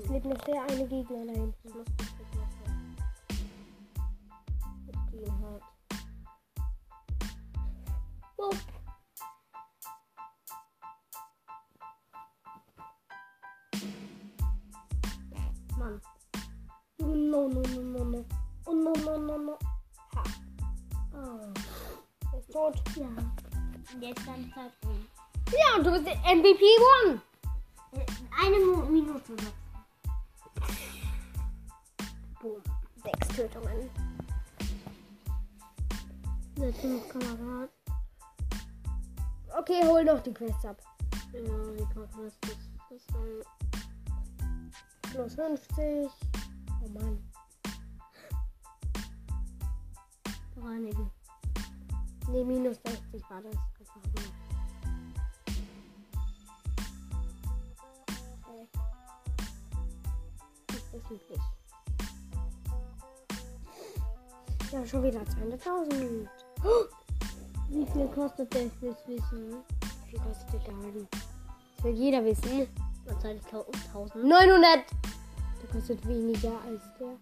[0.01, 1.85] Es lebt noch der eine Gegner da hinten.
[8.39, 8.78] Ich
[17.15, 18.25] no, no, no, no, no.
[18.67, 19.59] Oh, no, no, no, no.
[20.15, 20.23] Ha.
[21.15, 21.53] Oh.
[22.33, 22.75] Er ist tot.
[22.97, 23.07] Ja.
[23.07, 25.07] Und jetzt dann Zeit um.
[25.51, 26.65] Ja, und du bist MVP
[27.05, 27.21] One.
[27.93, 28.07] Äh,
[28.45, 29.59] Eine Mo Minute noch.
[32.41, 32.63] Boom.
[33.03, 33.91] Sechs Tötungen.
[36.57, 37.71] Der fünf Kamerad.
[39.59, 40.77] Okay, hol noch die Quest ab.
[41.33, 42.59] Ja, kann was das,
[42.91, 43.43] das sein?
[45.03, 46.11] Plus 50.
[46.83, 47.19] Oh Mann.
[50.55, 51.11] Bereinigen.
[52.29, 54.25] Ne, minus 60 war das einfach nur.
[58.45, 58.69] Okay.
[60.69, 61.41] Ist das üblich?
[64.73, 66.29] Ja, schon wieder 200.000.
[67.71, 68.67] Wie viel kostet der?
[68.67, 69.65] Ich will es wissen.
[70.05, 71.09] Wie viel kostet der Garten?
[71.77, 72.69] Das will jeder wissen.
[73.07, 74.25] Was soll ich 1000?
[74.25, 74.85] 900!
[75.61, 77.19] Der kostet weniger als der.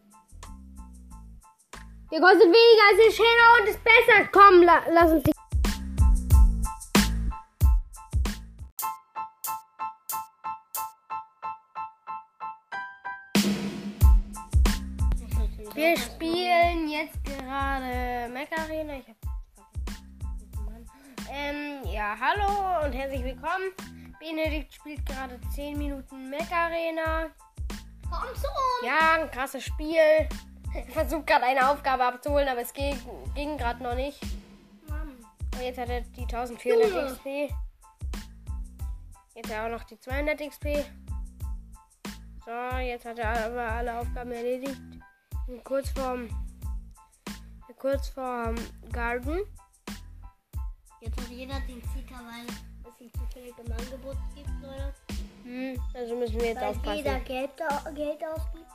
[2.12, 4.28] Der kostet weniger als der Shadow und ist besser.
[4.30, 5.32] Komm, la lass uns die.
[15.74, 18.98] Wir spielen jetzt gerade Mac Arena.
[18.98, 19.16] Ich hab.
[21.30, 23.72] Ähm, ja, hallo und herzlich willkommen.
[24.20, 27.30] Benedikt spielt gerade 10 Minuten Mac Arena.
[28.10, 28.86] Komm zu uns!
[28.86, 30.28] Ja, ein krasses Spiel.
[30.74, 32.98] Ich versuche gerade eine Aufgabe abzuholen, aber es ging,
[33.34, 34.20] ging gerade noch nicht.
[34.88, 35.16] Mann.
[35.54, 37.06] Und jetzt hat er die 1400 Junge.
[37.06, 37.26] XP.
[39.34, 40.84] Jetzt hat er auch noch die 200 XP.
[42.44, 44.80] So, jetzt hat er aber alle Aufgaben erledigt.
[45.48, 46.28] Und kurz vorm,
[47.76, 48.54] kurz vorm
[48.92, 49.40] Garden.
[51.00, 55.05] Jetzt hat jeder den Zika, weil es ihn zufällig im Angebot gibt, Leute.
[55.46, 56.96] Hm, also müssen wir jetzt Weil aufpassen.
[56.96, 57.50] jeder Geld,
[57.94, 58.66] Geld ausgibt.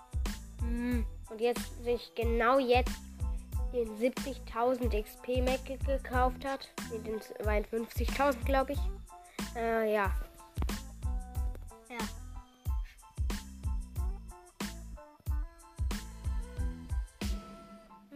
[0.61, 1.05] Hm.
[1.29, 2.93] Und jetzt sich genau jetzt
[3.73, 6.69] den 70.000 XP Mac ge- gekauft hat.
[6.91, 8.79] Nee, den 52.000 glaube ich.
[9.55, 10.11] Äh, ja.
[11.89, 11.97] Ja.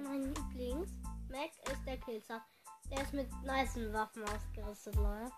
[0.04, 0.90] Mein Lieblings
[1.30, 2.42] Mac ist der Killzer.
[2.92, 5.32] Der ist mit nice Waffen ausgerüstet, Leute.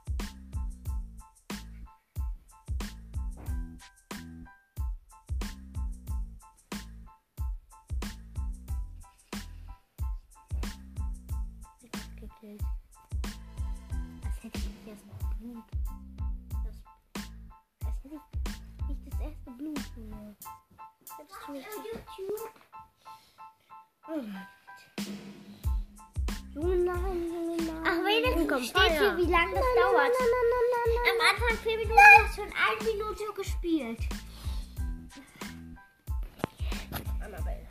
[15.40, 15.64] Blut.
[16.64, 16.76] Das,
[17.86, 19.80] als hätte ich nicht das erste Blut.
[21.18, 22.52] Hättest du nicht YouTube.
[26.54, 27.84] Junge, nein, Junge, nein.
[27.86, 30.12] Ach, wenigstens Komm, steht hier, wie lange das dauert.
[31.12, 34.00] Am Anfang 4 Minuten, hast schon 1 Minute gespielt.
[37.24, 37.68] Annabelle.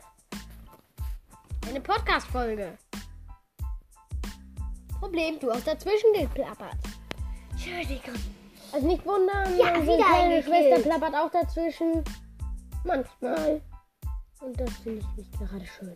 [1.67, 2.77] Eine Podcast-Folge.
[4.99, 6.86] Problem, du hast dazwischen geplappert.
[7.57, 8.13] Entschuldigung.
[8.71, 10.43] Also nicht wundern, Ja, unsere kleine.
[10.43, 12.03] Schwester plappert auch dazwischen.
[12.83, 13.61] Manchmal.
[14.41, 15.95] Und das finde ich nicht gerade schön.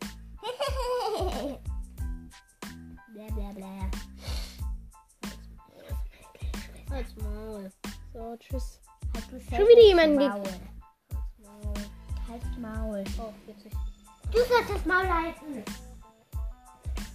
[3.13, 3.91] bla bla bla.
[6.89, 7.71] Halt's Maul.
[8.13, 8.79] So, tschüss.
[9.29, 10.43] Du Schon wieder jemanden Maul.
[12.27, 13.03] Halt's Maul.
[13.19, 13.71] Oh, witzig.
[14.31, 15.63] Du sollst das Maul halten.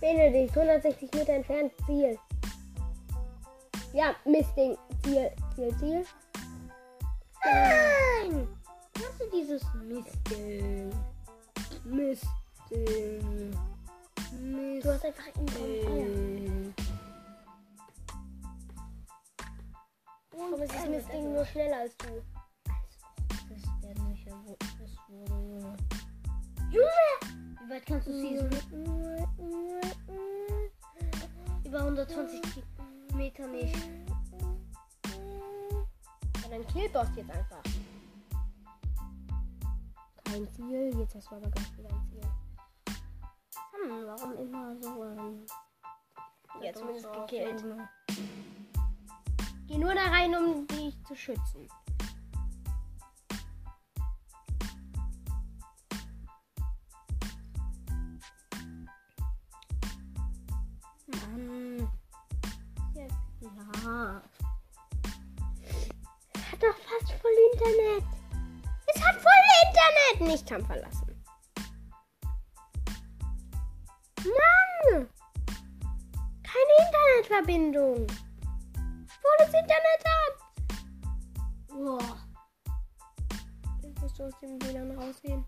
[0.00, 2.18] Benedikt, 160 Meter entfernt, Ziel.
[3.96, 4.76] Ja, Mistding.
[5.02, 6.04] Ziel, Ziel, Ziel.
[7.42, 8.46] Nein!
[8.98, 10.92] Hast du dieses Mistding?
[11.82, 13.56] Mistding.
[14.82, 16.74] Du hast einfach ihn Mistding.
[20.32, 22.22] Warum ist das Mistding nur schneller als du?
[23.48, 23.94] Das ist der
[24.44, 25.76] wo das wurde, Junge.
[26.70, 27.08] Junge!
[27.64, 28.50] Wie weit kannst du schießen?
[31.64, 32.42] Über 120
[33.16, 33.74] Meter nicht.
[36.42, 37.62] Ja, dann killt Boss jetzt einfach.
[40.24, 42.20] Kein Ziel, jetzt hast du aber ganz wieder ein Ziel.
[43.72, 45.04] Hm, warum immer so?
[45.04, 45.46] Ähm,
[46.62, 47.64] ja, zumindest so gekillt.
[49.66, 51.68] Geh nur da rein, um dich zu schützen.
[61.06, 61.88] Mann.
[63.86, 63.92] Es
[66.50, 68.04] Hat doch fast voll Internet.
[68.92, 70.32] Es hat voll Internet.
[70.32, 71.24] Nicht kann verlassen.
[74.24, 75.08] Mann!
[76.42, 78.06] Keine Internetverbindung.
[79.22, 80.34] Wo das Internet hat.
[81.68, 82.16] Boah.
[83.82, 85.44] Jetzt musst du aus dem WLAN rausgehen.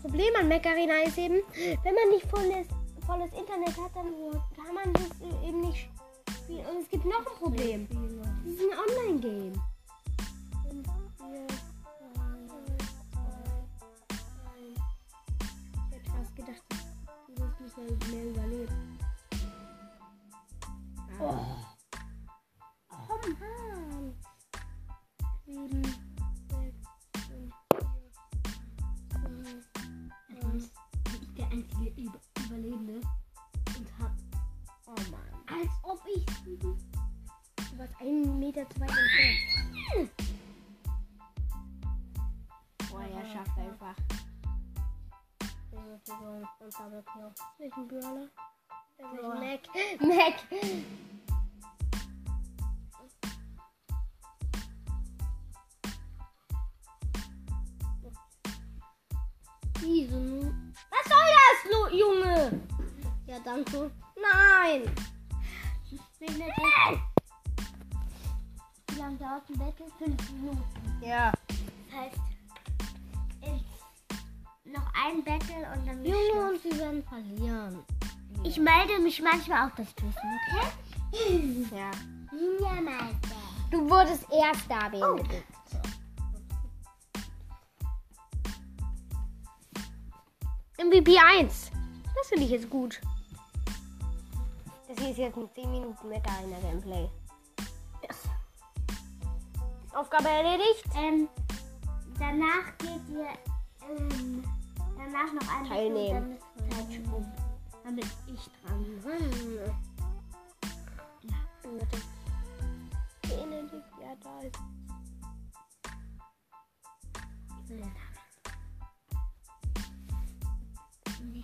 [0.00, 1.42] Problem an Mac Arena ist eben,
[1.82, 2.66] wenn man nicht volles,
[3.06, 4.12] volles Internet hat, dann
[4.56, 5.10] kann man das
[5.46, 5.88] eben nicht
[6.30, 6.66] spielen.
[6.66, 7.88] Und es gibt noch ein Problem.
[8.44, 9.60] Das ist ein Online-Game.
[16.36, 16.62] Gedacht,
[17.26, 18.98] du wirst nicht mehr, überleben.
[21.20, 21.67] Oh
[38.66, 40.10] zu weit entfernt.
[42.90, 43.96] Boah, er schafft einfach.
[47.58, 48.28] Welchen Brawler?
[49.38, 49.60] Mac.
[50.00, 50.34] Mac.
[59.88, 60.74] diesen.
[60.90, 62.60] Was soll das, Junge?
[63.26, 63.90] Ja, danke.
[64.16, 64.82] Nein.
[66.20, 66.67] Regnet Wie lange
[69.38, 69.86] dauert ein Battle?
[69.98, 71.02] Fünf Minuten.
[71.02, 71.32] Ja.
[71.90, 72.16] Das heißt,
[74.64, 77.84] noch ein Battle und dann ist Junge, und sie werden verlieren.
[78.44, 81.66] Ich melde mich manchmal auf das Twitter, okay?
[81.74, 81.90] Ja.
[82.32, 83.36] Ninja Meister.
[83.70, 85.44] Du wurdest erster, Benedikt.
[90.78, 91.70] MVP 1.
[92.14, 93.00] Das finde ich jetzt gut.
[94.86, 97.08] Das hier ist jetzt ein 10 Minuten Mecker in der Gameplay.
[99.98, 100.84] Aufgabe erledigt.
[100.94, 101.28] Ähm,
[102.20, 103.26] danach geht ihr
[103.88, 104.44] ähm,
[104.96, 106.38] danach noch ein Teilnehmen.
[107.82, 108.84] Dann bin ich dran.
[113.22, 114.58] Benedikt, ja, da ist.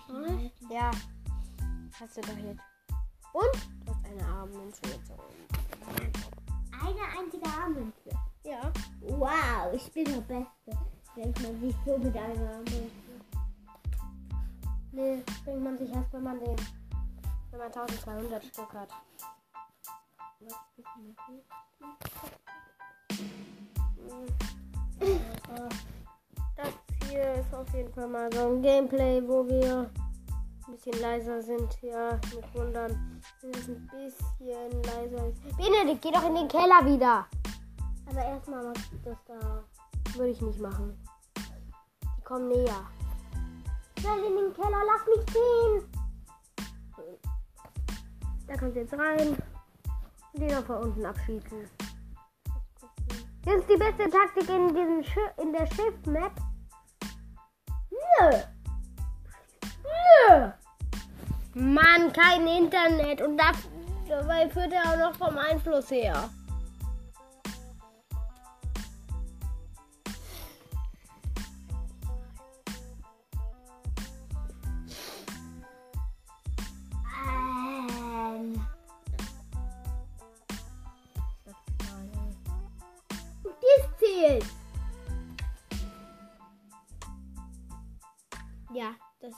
[0.07, 0.51] Hm?
[0.71, 0.91] Ja.
[1.99, 2.63] Hast du doch jetzt.
[3.33, 3.85] Und?
[3.85, 5.23] Du hast eine Armmünze gezogen.
[6.71, 8.24] Eine einzige Armmünze.
[8.45, 8.71] Ja.
[9.01, 10.79] Wow, ich bin der Beste.
[11.17, 12.61] Denkt man sich so mit einer.
[14.93, 16.57] Nee, bringt man sich erst, wenn man den.
[17.51, 18.89] Wenn man 1200 Stück hat.
[26.57, 26.73] Das
[27.09, 29.91] hier ist auf jeden Fall mal so ein Gameplay, wo wir
[30.67, 31.81] ein bisschen leiser sind.
[31.81, 35.57] Ja, nicht wundern, wenn es ein bisschen leiser ist.
[35.57, 37.27] Benedikt, geh doch in den Keller wieder.
[38.07, 39.65] Aber erstmal mach ich das da.
[40.15, 40.99] Würde ich nicht machen.
[42.03, 42.87] Die kommen näher.
[43.99, 45.95] Schnell in den Keller, lass mich gehen.
[48.47, 49.37] Da kommt jetzt rein.
[50.33, 51.71] Und den noch von unten abschießen.
[53.45, 56.33] Das ist die beste Taktik in, diesem Schi in der Schiff-Map.
[57.91, 58.31] Nö.
[60.29, 60.51] Nö.
[61.55, 63.21] Mann, kein Internet.
[63.23, 63.53] Und da,
[64.09, 66.31] dabei führt er auch noch vom Einfluss her.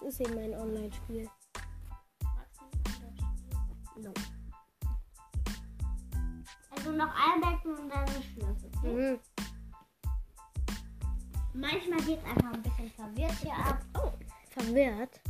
[0.07, 1.29] Ist eben ein Online-Spiel.
[3.97, 4.13] No.
[6.71, 8.65] also noch ein Becken und dann ist Schluss.
[8.77, 8.93] Okay?
[8.93, 9.21] Mhm.
[11.55, 13.79] Manchmal geht es einfach ein bisschen verwirrt hier ab.
[13.95, 14.13] Oh,
[14.51, 15.21] verwirrt?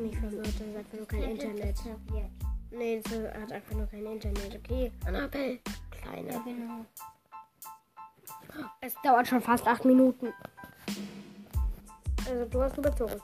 [0.00, 1.78] Nicht verwirrt, dann sagt nur kein Internet.
[1.78, 2.30] Verwirrt.
[2.70, 4.56] Nee, es hat einfach nur kein Internet.
[4.56, 5.52] Okay, Annabelle.
[5.54, 5.60] Ja,
[5.90, 6.42] Kleine.
[6.44, 6.86] genau.
[8.80, 10.32] Es dauert schon fast acht Minuten.
[12.30, 13.20] Also du hast überzogen.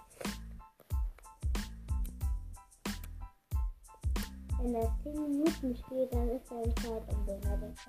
[4.61, 7.45] Wenn das 10 Minuten steht, dann ist er in Zeit umgeleitet.
[7.45, 7.85] Ja, dann ist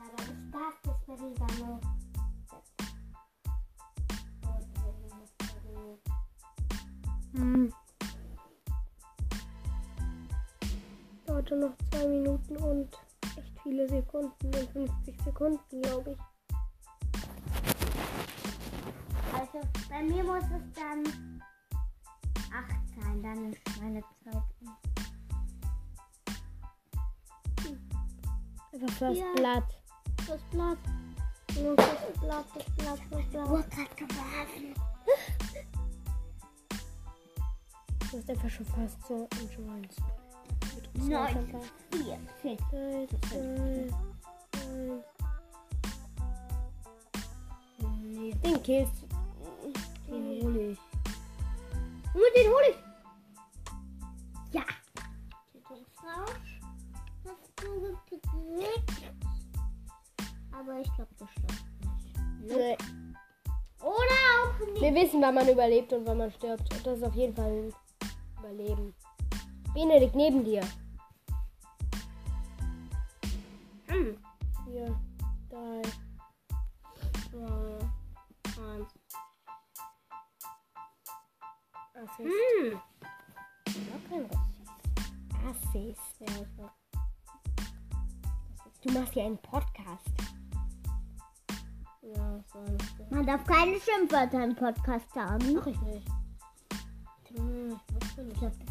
[0.54, 1.80] das das noch.
[7.34, 7.74] Hm.
[11.26, 12.90] Dauerte noch zwei Minuten und
[13.38, 16.27] echt viele Sekunden und 50 Sekunden, glaube ich.
[19.58, 21.42] Also bei mir muss es dann
[22.54, 24.44] 8 sein, dann ist meine Zeit.
[27.68, 27.80] um.
[28.74, 29.34] Einfach First Ja.
[29.36, 29.64] Blood.
[30.28, 30.78] Das Blatt.
[31.62, 31.86] Nur das
[32.20, 33.50] Blatt, das Blatt, das Blatt.
[33.50, 34.74] Wurde gerade geworfen.
[38.12, 39.28] Du hast einfach schon fast so.
[40.94, 42.58] Neun, vier, vier.
[42.70, 43.94] Drei, zwei, eins.
[47.80, 49.17] Nee, Den killst du.
[50.08, 50.80] Den hole ich.
[52.14, 52.78] Nur den hol ich.
[54.54, 54.64] Ja.
[60.52, 62.58] Aber ich glaube, das stimmt nicht.
[62.58, 62.78] Nee.
[63.82, 63.94] Oder
[64.42, 64.82] auch nicht.
[64.82, 66.74] Wir wissen, wann man überlebt und wann man stirbt.
[66.74, 67.74] Und das ist auf jeden Fall ein
[68.40, 68.94] Überleben.
[69.74, 70.62] Benedikt neben dir.
[82.18, 82.34] Assis.
[82.60, 82.82] Hm.
[83.68, 83.94] Ja,
[85.50, 86.72] ich.
[88.82, 90.10] Du machst ja einen Podcast.
[92.02, 92.60] Ja, so
[93.10, 95.54] Man darf keine Schimpfwörter im Podcast sagen.
[95.54, 96.08] Mach ich nicht.
[97.36, 97.80] Hm,
[98.34, 98.67] ich Ich.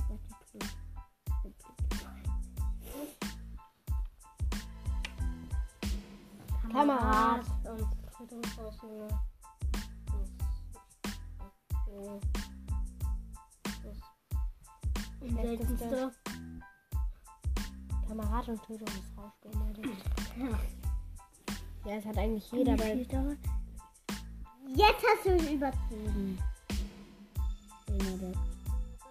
[18.47, 20.05] Kamerad und Tötungsrausch benötigt.
[21.85, 22.99] Ja, es hat eigentlich jeder, weil
[24.69, 26.39] Jetzt hast du es übertrieben.
[27.87, 28.39] Benedikt.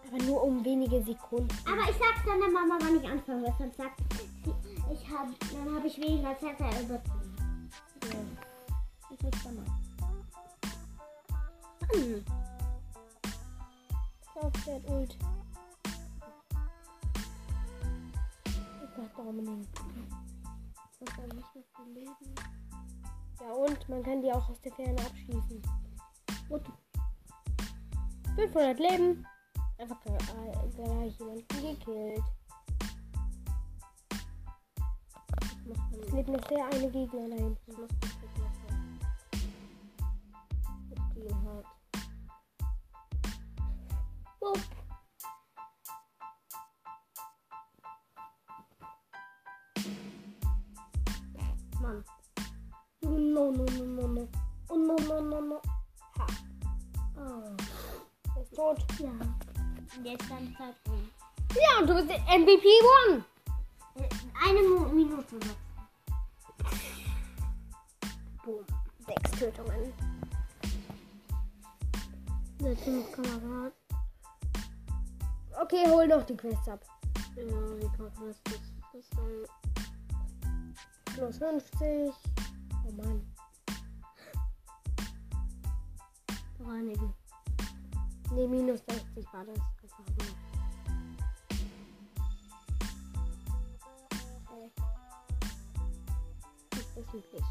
[0.08, 1.48] aber nur um wenige Sekunden.
[1.66, 4.54] Aber ich sag's dann der Mama, wann ich anfange, weil sonst sagt sie,
[4.94, 7.70] ich hab, dann habe ich weniger Zeit, er übertrieben.
[8.04, 8.10] Ja.
[9.10, 9.66] Ich will's dann mal.
[11.94, 12.26] Hm.
[14.66, 15.18] Der Ult.
[18.96, 19.68] Gott, Dominik.
[21.00, 21.44] Das ist nicht mehr
[21.76, 22.36] viel Leben.
[23.42, 25.62] Ja, und man kann die auch aus der Ferne abschießen.
[26.48, 26.62] Gut.
[28.36, 29.26] 500 Leben.
[29.78, 32.24] Einfach gleich jemanden gekillt.
[36.02, 37.58] Es lebt noch der eine Gegner da hinten.
[37.68, 38.76] Ich muss mal gucken, was er
[40.90, 41.00] mit
[44.50, 44.62] ihm
[53.10, 54.28] no, no, no, no, no.
[54.70, 55.62] Oh no, no, no, no.
[56.18, 56.26] Ha.
[57.18, 57.56] Oh.
[58.36, 58.86] Er ist tot.
[59.00, 59.12] Ja.
[60.04, 61.10] Jetzt dann Zeit rum.
[61.54, 62.68] Ja, und du bist MVP
[63.06, 63.24] One.
[64.44, 64.62] Eine
[64.94, 65.56] Minute noch.
[68.44, 68.66] Boom.
[69.08, 69.94] Sechs Tötungen.
[73.12, 73.74] Kamerad.
[75.62, 76.80] Okay, hol noch die Quest ab.
[77.36, 78.60] Ja, wie kacke ist das?
[78.92, 79.48] Das soll.
[81.16, 82.14] Plus 50.
[82.88, 83.36] Oh Mann.
[86.68, 87.14] reinigen.
[88.32, 89.60] Nee, minus 60 war das.
[94.50, 94.96] Einfach.
[96.72, 97.44] Das ist üblich.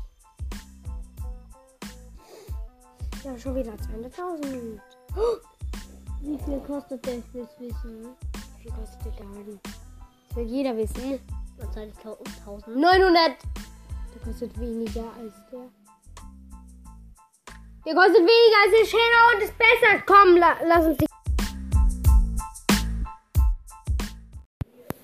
[3.24, 4.80] Ja, schon wieder 200.000.
[6.20, 7.18] Wie viel kostet der?
[7.18, 8.06] Ich will's wissen.
[8.58, 9.60] Wie viel kostet der Garden?
[10.28, 11.20] Das will jeder wissen.
[11.58, 12.76] Was heißt 1000?
[12.76, 13.36] 900!
[14.14, 15.70] Der kostet weniger als der.
[17.84, 20.02] Der kostet weniger als der Shadow und ist besser.
[20.06, 21.06] Komm, la lass uns die.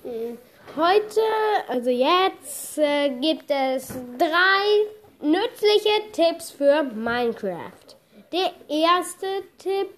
[0.03, 0.37] Hm,
[0.77, 1.21] Heute,
[1.67, 4.85] also jetzt, äh, gibt es drei
[5.19, 7.97] nützliche Tipps für Minecraft.
[8.31, 9.89] Der erste Tipp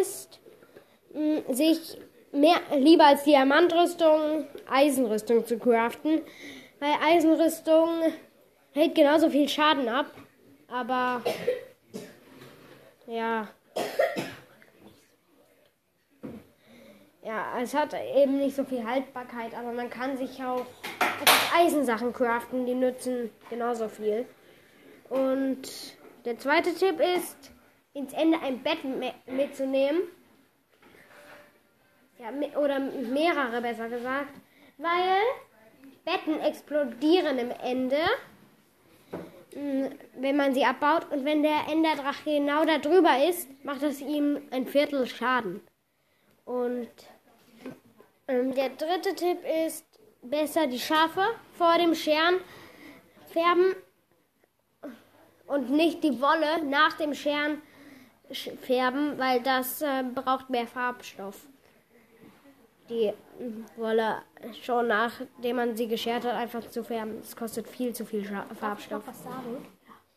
[0.00, 0.38] ist,
[1.12, 1.98] mh, sich
[2.30, 6.22] mehr, lieber als Diamantrüstung Eisenrüstung zu craften.
[6.78, 7.88] Weil Eisenrüstung
[8.76, 10.06] hält genauso viel Schaden ab.
[10.68, 11.22] Aber
[13.06, 13.48] ja.
[17.22, 20.64] Ja, es hat eben nicht so viel Haltbarkeit, aber man kann sich auch
[21.56, 24.26] Eisensachen craften, die nützen genauso viel.
[25.08, 25.62] Und
[26.24, 27.52] der zweite Tipp ist,
[27.94, 30.02] ins Ende ein Bett me- mitzunehmen.
[32.18, 34.34] Ja, oder mehrere besser gesagt.
[34.78, 35.16] Weil
[36.04, 37.98] Betten explodieren im Ende,
[40.18, 41.10] wenn man sie abbaut.
[41.10, 45.60] Und wenn der Enderdrache genau da drüber ist, macht das ihm ein Viertel Schaden.
[46.44, 46.88] Und
[48.28, 49.84] ähm, der dritte Tipp ist,
[50.22, 51.22] besser die Schafe
[51.56, 52.40] vor dem Scheren
[53.32, 53.74] färben
[55.46, 57.62] und nicht die Wolle nach dem Scheren
[58.30, 61.46] sch- färben, weil das äh, braucht mehr Farbstoff.
[62.88, 63.12] die
[63.76, 64.22] Wolle
[64.62, 67.18] schon nachdem man sie geschert hat, einfach zu färben.
[67.20, 69.04] Es kostet viel zu viel Scha Farbstoff.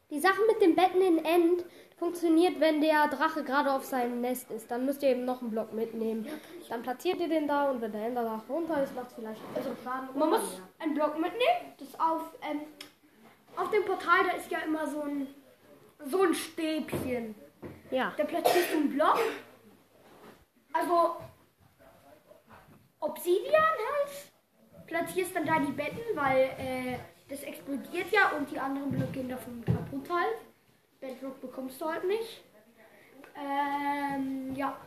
[0.09, 1.65] Die Sache mit dem Betten in End
[1.97, 4.71] funktioniert, wenn der Drache gerade auf seinem Nest ist.
[4.71, 6.25] Dann müsst ihr eben noch einen Block mitnehmen.
[6.69, 9.69] Dann platziert ihr den da und wenn der Enderdrache runter ist, macht es vielleicht also
[9.83, 10.17] Schaden.
[10.17, 11.73] Man muss einen Block mitnehmen.
[11.77, 12.61] Das auf, ähm,
[13.55, 15.27] auf dem Portal, da ist ja immer so ein,
[16.05, 17.35] so ein Stäbchen.
[17.91, 18.13] Ja.
[18.17, 19.19] Da platzierst du einen Block.
[20.73, 21.17] Also
[22.99, 24.87] Obsidian halt.
[24.87, 26.97] Platzierst dann da die Betten, weil äh,
[27.29, 30.37] das explodiert ja und die anderen Blöcke gehen davon kaputt halt.
[30.99, 32.43] Bedrock bekommst du halt nicht.
[33.35, 34.77] Ähm, ja.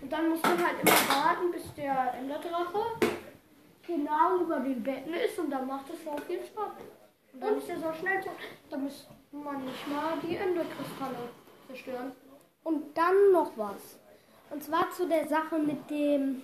[0.00, 2.78] Und dann musst du halt immer warten, bis der Enderdrache
[3.86, 6.72] genau über den Betten ist und dann macht es so viel Spaß.
[7.32, 8.22] Und dann ist er so schnell.
[8.70, 11.28] Da muss man nicht mal die Enderkristalle
[11.66, 12.12] zerstören.
[12.62, 13.98] Und dann noch was.
[14.50, 16.42] Und zwar zu der Sache mit dem.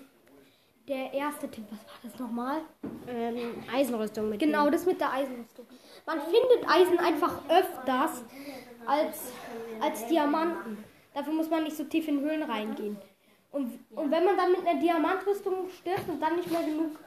[0.90, 2.62] Der erste Tipp, was war das nochmal?
[3.06, 4.40] Ähm, Eisenrüstung mit.
[4.40, 5.64] Genau, das mit der Eisenrüstung.
[6.04, 8.24] Man findet Eisen einfach öfters
[8.86, 9.32] als,
[9.80, 10.82] als Diamanten.
[11.14, 12.96] Dafür muss man nicht so tief in Höhlen reingehen.
[13.52, 16.98] Und, und wenn man dann mit einer Diamantrüstung stirbt und dann nicht mehr genug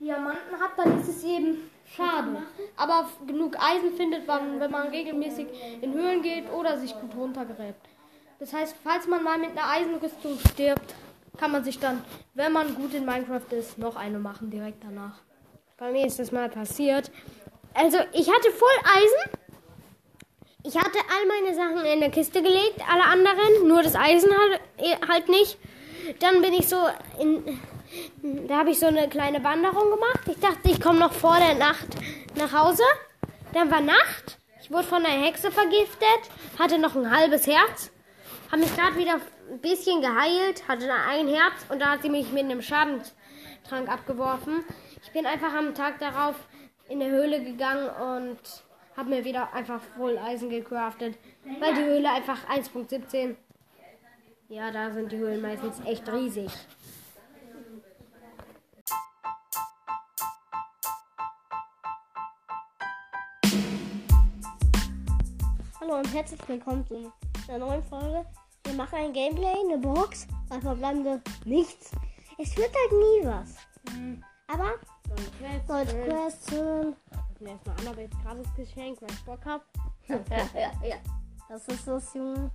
[0.00, 2.42] Diamanten hat, dann ist es eben schade.
[2.76, 5.46] Aber genug Eisen findet man, wenn man regelmäßig
[5.80, 7.88] in Höhlen geht oder sich gut runtergräbt.
[8.40, 10.96] Das heißt, falls man mal mit einer Eisenrüstung stirbt,
[11.38, 12.04] kann man sich dann,
[12.34, 15.18] wenn man gut in Minecraft ist, noch eine machen direkt danach.
[15.78, 17.10] Bei mir ist das mal passiert.
[17.74, 19.38] Also, ich hatte voll Eisen.
[20.64, 24.60] Ich hatte all meine Sachen in der Kiste gelegt, alle anderen, nur das Eisen halt,
[25.08, 25.58] halt nicht.
[26.20, 26.76] Dann bin ich so
[27.18, 27.60] in.
[28.46, 30.20] Da habe ich so eine kleine Wanderung gemacht.
[30.26, 31.88] Ich dachte, ich komme noch vor der Nacht
[32.36, 32.84] nach Hause.
[33.52, 34.38] Dann war Nacht.
[34.62, 37.90] Ich wurde von einer Hexe vergiftet, hatte noch ein halbes Herz.
[38.50, 39.20] Habe mich gerade wieder
[39.52, 44.64] ein bisschen geheilt, hatte ein Herz und da hat sie mich mit einem Schadenstrank abgeworfen.
[45.02, 46.36] Ich bin einfach am Tag darauf
[46.88, 48.38] in der Höhle gegangen und
[48.96, 51.18] habe mir wieder einfach voll Eisen gecraftet,
[51.60, 53.36] weil die Höhle einfach 1.17.
[54.48, 56.50] Ja, da sind die Höhlen meistens echt riesig.
[65.78, 67.12] Hallo und herzlich willkommen zu
[67.48, 68.24] einer neuen Folge.
[68.64, 71.90] Wir machen ein Gameplay, eine Box, bei verbleibende nichts.
[72.38, 73.56] Es wird halt nie was.
[74.48, 74.74] Aber
[75.66, 76.96] sollte Question.
[77.40, 79.64] Erstmal an, ob ich jetzt gratis Geschenk, weil ich Bock hab.
[80.08, 80.96] ja, ja.
[81.48, 82.50] Das ist das, Junge.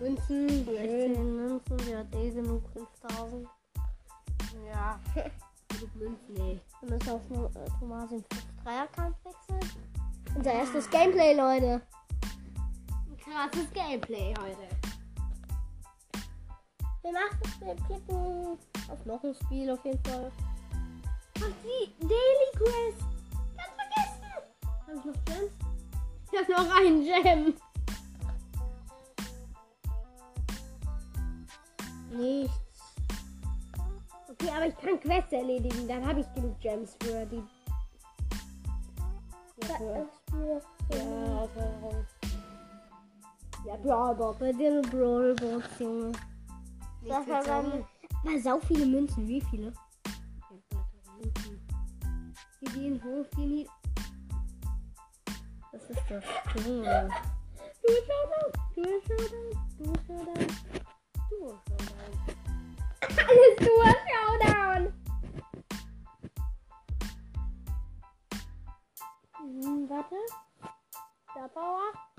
[0.00, 3.46] Münzen, 16 Münzen, sie hat eh genug 5000.
[4.66, 4.98] Ja.
[5.68, 6.60] Genug Münzen, ey.
[6.80, 8.24] Wir müssen auf nur, äh, Thomas in
[8.64, 9.70] 5-3er-Kampf wechseln.
[10.34, 11.82] Unser erstes Gameplay, Leute.
[13.30, 14.68] Krasses Gameplay heute.
[17.02, 18.58] Wir machen, wir klicken
[18.90, 20.32] auf noch ein Spiel auf jeden Fall.
[21.36, 23.04] Ach, die Daily Quest.
[23.56, 24.26] Ganz vergessen.
[24.66, 25.52] Hab ich noch Gems?
[26.32, 27.54] Ich hab noch einen Gem.
[32.10, 32.54] Nichts.
[34.28, 35.86] Okay, aber ich kann Quests erledigen.
[35.86, 37.44] Dann habe ich genug Gems für die.
[39.62, 40.62] Ja, für,
[40.96, 41.48] Ja,
[43.64, 44.38] ja, Brawlbox.
[44.38, 46.12] Bei dir eine Brawlbox, Junge.
[47.06, 48.40] Das war bei mir.
[48.42, 49.26] sau viele Münzen.
[49.26, 49.72] Wie viele?
[52.60, 53.68] Die gehen hoch, die nie.
[55.72, 56.24] Das ist das.
[56.66, 57.08] Junge.
[57.82, 60.46] Du Showdown, du Showdown, du Showdown,
[61.30, 62.00] du Showdown.
[63.00, 63.70] Alles du
[64.06, 64.92] Showdown.
[69.38, 70.16] Hm, warte.
[71.34, 72.09] Der Power.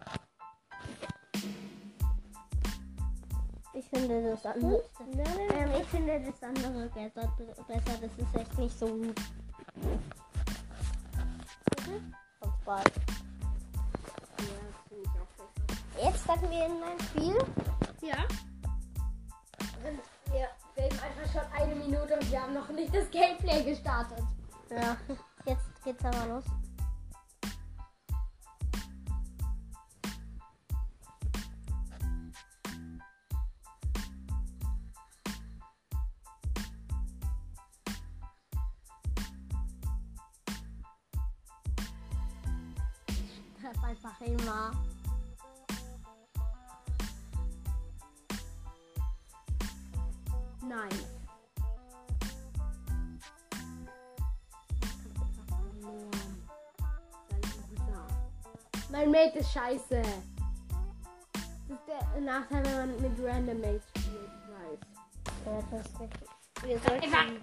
[3.74, 4.84] Ich finde das andere.
[5.00, 7.32] Ähm, ich finde das andere besser.
[7.68, 7.98] besser.
[8.02, 9.16] Das ist echt nicht so gut.
[12.42, 12.84] Und zwar.
[16.04, 17.38] Jetzt starten wir in ein Spiel.
[18.02, 18.26] Ja.
[20.32, 24.24] Wir filmen einfach schon eine Minute und wir haben noch nicht das Gameplay gestartet.
[24.70, 24.98] Ja,
[25.46, 26.44] jetzt geht's aber los.
[44.04, 44.72] Einfach immer.
[50.68, 50.90] Nein.
[58.92, 60.02] Mein Mate ist scheiße.
[61.32, 64.30] Das ist der Nachteil, wenn man mit Random Mates spielt.
[64.42, 64.80] Ich weiß.
[65.46, 66.30] Ja, das ist richtig.
[66.64, 67.42] Wir sollten.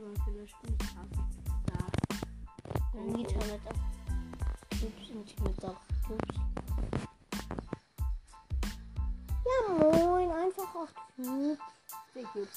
[0.00, 0.56] Timon gelöscht.
[0.64, 0.82] Nicht.
[1.66, 1.78] Da.
[2.98, 3.74] Ein Liter mit ab.
[4.82, 5.80] Ups, und mit ab.
[6.08, 6.36] Ups.
[9.44, 10.30] Ja, moin.
[10.30, 11.58] Einfach 8 Cubes.
[12.14, 12.48] Sehr gut.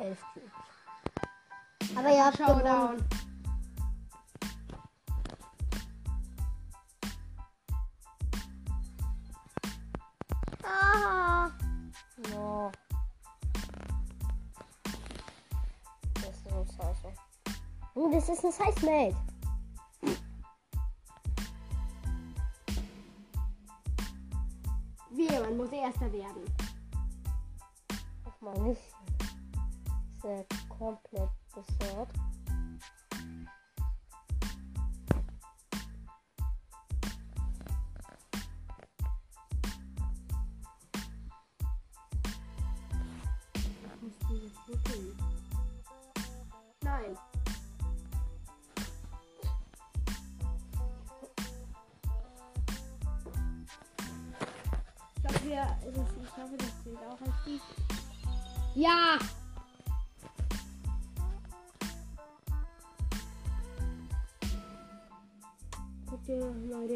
[0.00, 1.96] 11 Cubes.
[1.96, 2.58] Aber ihr habt gewonnen.
[2.58, 2.96] Showdown.
[2.96, 3.25] Aha.
[18.06, 19.16] Oh, das ist ein Size-Mate.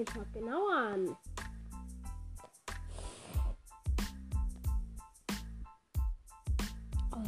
[0.06, 1.16] Shop genau an.
[7.12, 7.18] Oh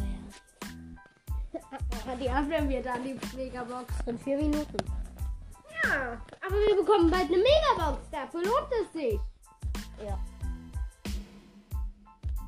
[2.06, 2.16] ja.
[2.16, 3.94] Die öffnen wir dann, die Megabox.
[4.06, 4.76] In vier Minuten.
[5.84, 8.10] Ja, aber wir bekommen bald eine Megabox.
[8.10, 9.20] Dafür lohnt es sich.
[10.04, 10.18] Ja.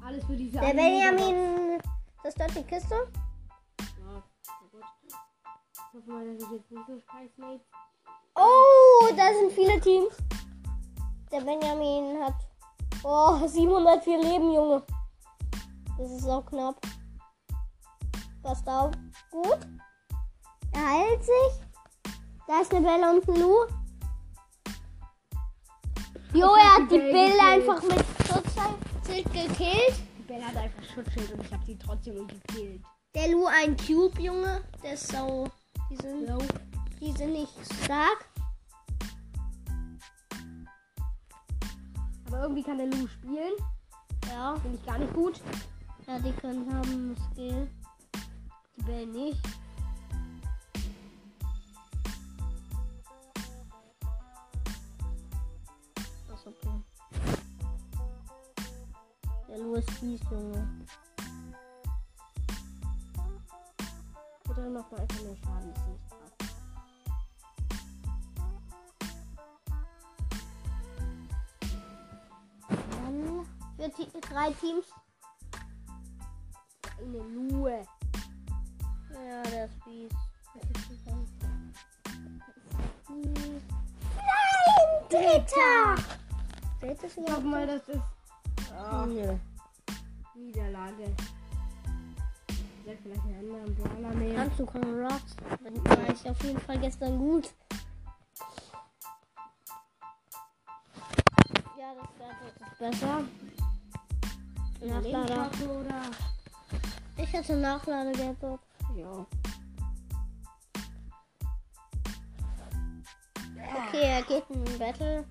[0.04, 0.74] Alles für diese Der.
[0.74, 1.80] Benjamin.
[2.22, 2.94] Das ist dort die Kiste?
[2.94, 4.22] Ja, na
[4.70, 4.84] gut.
[5.72, 7.30] Ich hoffe mal, dass ich jetzt nicht so scheiß.
[9.04, 10.14] Oh, da sind viele Teams.
[11.30, 12.34] Der Benjamin hat.
[13.02, 14.82] Oh, 704 Leben, Junge.
[15.98, 16.80] Das ist auch knapp.
[18.42, 18.92] Passt auf.
[19.30, 19.58] Gut.
[20.72, 22.12] Er heilt sich.
[22.46, 23.54] Da ist eine Belle und ein Lu.
[26.32, 29.94] Jo, er hat die Belle Belle einfach mit Schutzschild gekillt.
[30.18, 32.82] Die Bella hat einfach Schutzschild und ich habe sie trotzdem gekillt.
[33.14, 34.62] Der Lu ein Cube, Junge.
[34.82, 35.48] Der ist so.
[35.90, 36.38] Die sind, So.
[37.00, 37.52] die sind nicht
[37.84, 38.28] stark.
[42.34, 43.52] Aber irgendwie kann der Lu spielen.
[44.28, 44.56] Ja.
[44.56, 45.40] Finde ich gar nicht gut.
[46.04, 47.68] Ja, die können haben Skill.
[48.76, 49.38] Die Bella nicht.
[56.34, 56.82] Ist okay.
[59.48, 60.68] Der Lu ist fies, Junge.
[64.50, 65.72] Oder noch mal einfach mehr Schaden.
[65.72, 66.13] Ist nicht
[74.10, 74.86] für drei Teams.
[76.98, 77.82] Eine Lue.
[79.12, 80.10] Ja, der ist fies.
[83.08, 83.62] Nein!
[85.08, 86.02] Dritter!
[86.80, 88.02] Drittes Ich hoffe mal, das ist
[88.72, 89.36] oh, Nö.
[90.34, 91.14] Niederlage.
[92.82, 94.36] Vielleicht vielleicht einen anderen Brawler nehmen.
[94.36, 95.22] Kannst du Conrad?
[95.84, 97.54] War ich auf jeden Fall gestern gut.
[101.78, 103.24] Ja, das ist besser.
[104.84, 105.50] Nachlader.
[107.16, 108.60] Ich hatte Nachladegadget.
[108.96, 109.26] Ja.
[113.86, 115.24] Okay, er geht in ein Battle.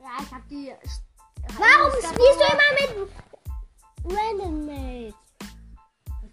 [0.00, 0.72] Ja, ich hab die.
[1.56, 3.12] Warum spielst du immer mit
[4.04, 5.14] Random Mates?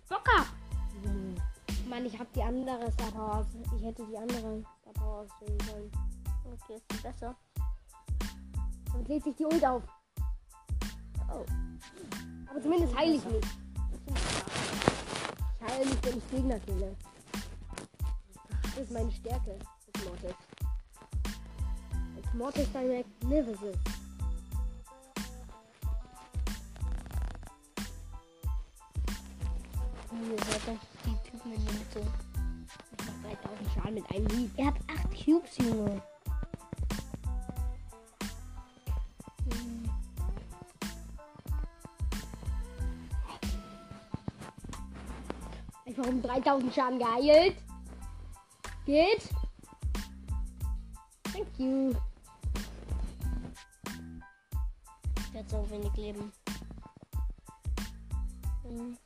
[0.09, 0.47] Bock ab!
[1.87, 3.47] Mann, ich hab die andere Star Powers.
[3.77, 5.91] Ich hätte die andere Star Powers sehen sollen.
[6.45, 7.35] Okay, ist die besser.
[8.91, 9.83] Damit lädt sich die Ult auf.
[11.31, 11.45] Oh.
[12.49, 13.45] Aber zumindest heile ich mich.
[15.59, 16.95] Ich heile mich, wenn ich Gegner kille.
[18.61, 20.35] Das ist meine Stärke als Mortis.
[22.15, 23.77] Als Mortis Direct Magnificent.
[30.11, 30.39] Ihr
[31.05, 32.01] die Typen in der Mitte.
[32.97, 34.51] Ich mach 3000 Schaden mit einem Lied.
[34.57, 36.01] Ihr habt 8 Cubes, Junge.
[45.95, 47.55] Einfach um 3000 Schaden geheilt.
[48.83, 49.29] Geht.
[51.31, 51.93] Thank you.
[55.31, 56.31] Der hat so wenig Leben.
[58.63, 58.97] Hm,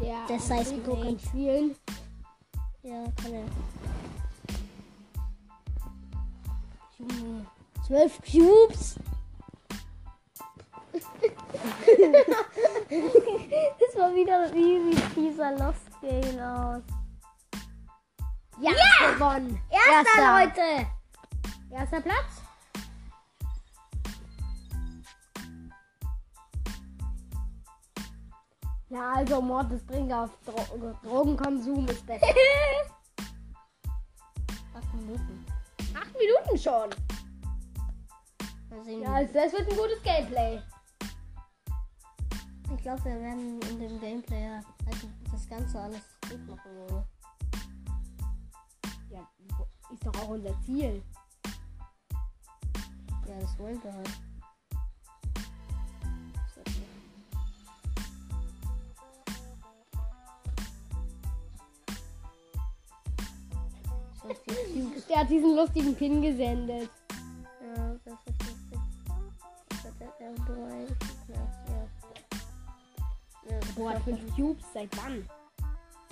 [0.00, 1.74] Der, Das heißt Rico kann spielen.
[2.82, 3.46] Ja, kann er.
[7.86, 8.96] Zwölf Cubes.
[13.80, 16.82] das war wieder ein easy dieser Lost Game aus.
[18.60, 18.72] Ja,
[19.12, 19.60] gewonnen.
[19.70, 20.44] Erster, Erster.
[20.44, 20.86] Leute.
[21.70, 22.42] Erster Platz.
[28.88, 32.26] Ja, also Mordesbringer auf Dro Drogenkonsum ist besser.
[34.74, 35.46] Acht Minuten.
[35.94, 36.90] Acht Minuten schon.
[39.00, 40.60] Ja, also das wird ein gutes Gameplay.
[42.82, 47.04] Ich glaube, wir werden in dem Gameplay also das Ganze alles gut machen, Junge.
[49.08, 49.20] Ja,
[49.94, 51.00] ist doch auch unser Ziel.
[53.28, 54.10] Ja, das wollen wir halt.
[65.08, 66.90] Der hat diesen lustigen Pin gesendet.
[67.76, 68.80] Ja, das ist lustig.
[69.68, 70.52] Das hat er irgendwo
[73.74, 75.26] Boah, war- 5 Cubes, seit wann?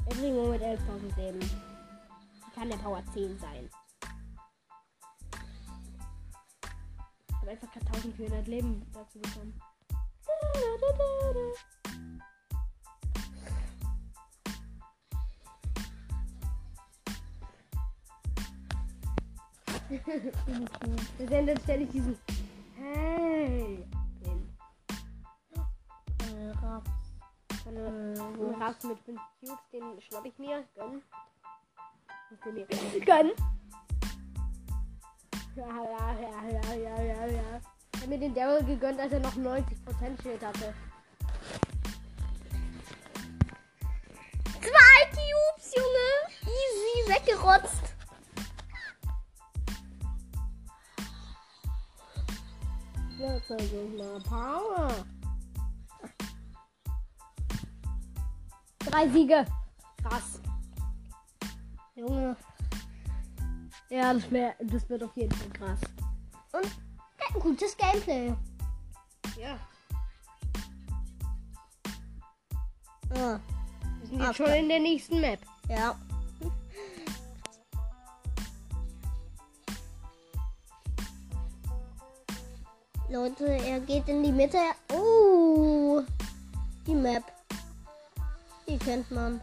[0.07, 1.41] Every mit 11.000 Leben.
[2.55, 3.69] Kann der Power 10 sein?
[7.29, 9.61] Ich habe einfach gerade 1400 Leben dazu bekommen.
[21.19, 22.17] Wir sendet ständig diesen
[22.77, 23.85] Hey
[27.71, 30.64] Von einem Raps mit 5 Cubes, den schnapp ich mir.
[30.75, 31.03] Gönn.
[32.43, 33.31] Du mir Gönn.
[35.55, 37.61] Ja, ja, ja, ja, ja, ja, ja.
[37.95, 40.75] Ich hab mir den Daryl gegönnt, als er noch 90% Schild hatte.
[44.61, 46.11] Zwei Cubes, Junge!
[46.43, 47.95] Easy weggerotzt.
[53.47, 55.20] Zeig euch mal Power.
[58.91, 59.45] Drei Siege.
[60.03, 60.41] Krass.
[61.95, 62.36] Junge.
[63.88, 65.80] Ja, das, wär, das wird auf jeden Fall krass.
[66.53, 66.64] Und
[67.34, 68.34] ein gutes Gameplay.
[69.38, 69.59] Ja.
[73.14, 73.38] Ah,
[74.01, 75.41] Wir sind jetzt schon in der nächsten Map.
[75.68, 75.97] ja.
[83.09, 84.59] Leute, er geht in die Mitte.
[84.93, 86.01] Oh,
[86.86, 87.24] die Map.
[88.71, 89.41] Die kennt man.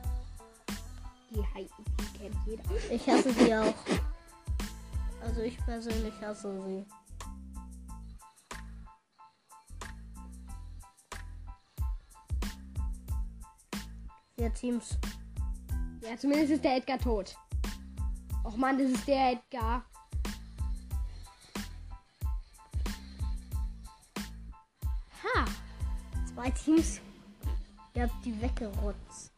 [1.31, 2.63] Die, die kennt jeder.
[2.89, 3.73] Ich hasse sie auch.
[5.21, 6.85] Also ich persönlich hasse sie.
[14.37, 14.97] Vier Teams.
[16.01, 17.35] Ja, zumindest ist der Edgar tot.
[18.45, 19.83] Och man, das ist der Edgar.
[25.21, 25.45] Ha!
[26.33, 27.01] Zwei Teams.
[27.97, 29.31] Ihr habt die weggerotzt.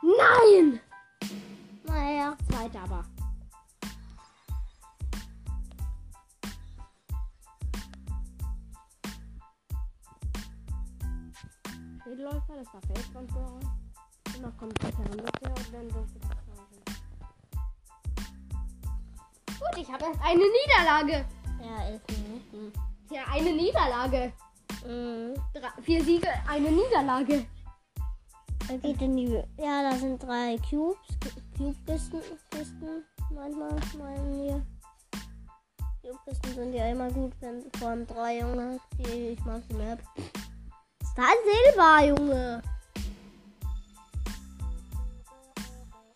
[0.00, 0.80] Nein!
[1.82, 2.36] Naja.
[2.48, 3.04] Zweiter aber.
[12.04, 13.58] Schädelläufer, das war Feldkontrolle.
[14.36, 16.38] Und noch kommt der Mitte und dann das sein.
[19.58, 21.37] Gut, ich habe erst eine Niederlage.
[21.62, 22.72] Ja, elf Minuten.
[23.10, 24.32] Ja, eine Niederlage.
[24.86, 25.34] Mhm.
[25.54, 27.46] Drei, vier Siege, eine Niederlage.
[28.68, 29.42] Da geht in die.
[29.56, 30.98] Ja, da sind drei Cubes.
[31.56, 32.20] Cube-Kisten.
[32.50, 33.04] Kisten.
[33.34, 34.66] Manchmal meinen wir.
[36.02, 38.78] Cube-Kisten sind ja immer gut, wenn vor allem drei Junge.
[38.98, 39.98] Die, ich mag die Map.
[41.12, 42.62] Star Silber, Junge.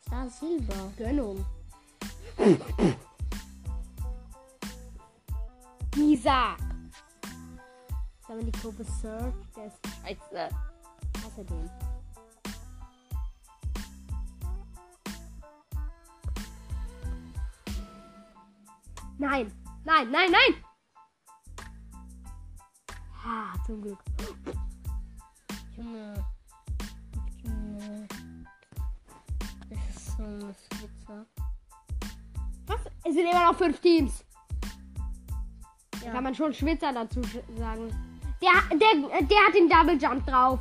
[0.07, 0.93] Star Silber.
[0.97, 1.45] Gönnung.
[6.13, 6.59] Dieser.
[8.27, 9.33] Sollen wir die Gruppe Search?
[9.57, 10.55] Der ist scheiße.
[11.25, 11.71] Hasse den.
[19.17, 19.51] Nein,
[19.87, 20.65] nein, nein, nein!
[23.25, 23.99] Ah, zum Glück.
[25.79, 26.27] Junge.
[27.43, 28.09] Junge.
[29.71, 31.27] Das ist so ein Switzer.
[32.67, 32.81] Was?
[33.03, 34.23] Es sind immer noch fünf Teams.
[36.05, 36.13] Ja.
[36.13, 37.23] kann man schon Schwitzer dazu
[37.57, 37.89] sagen.
[38.41, 40.61] Der, der, der hat den Double Jump drauf.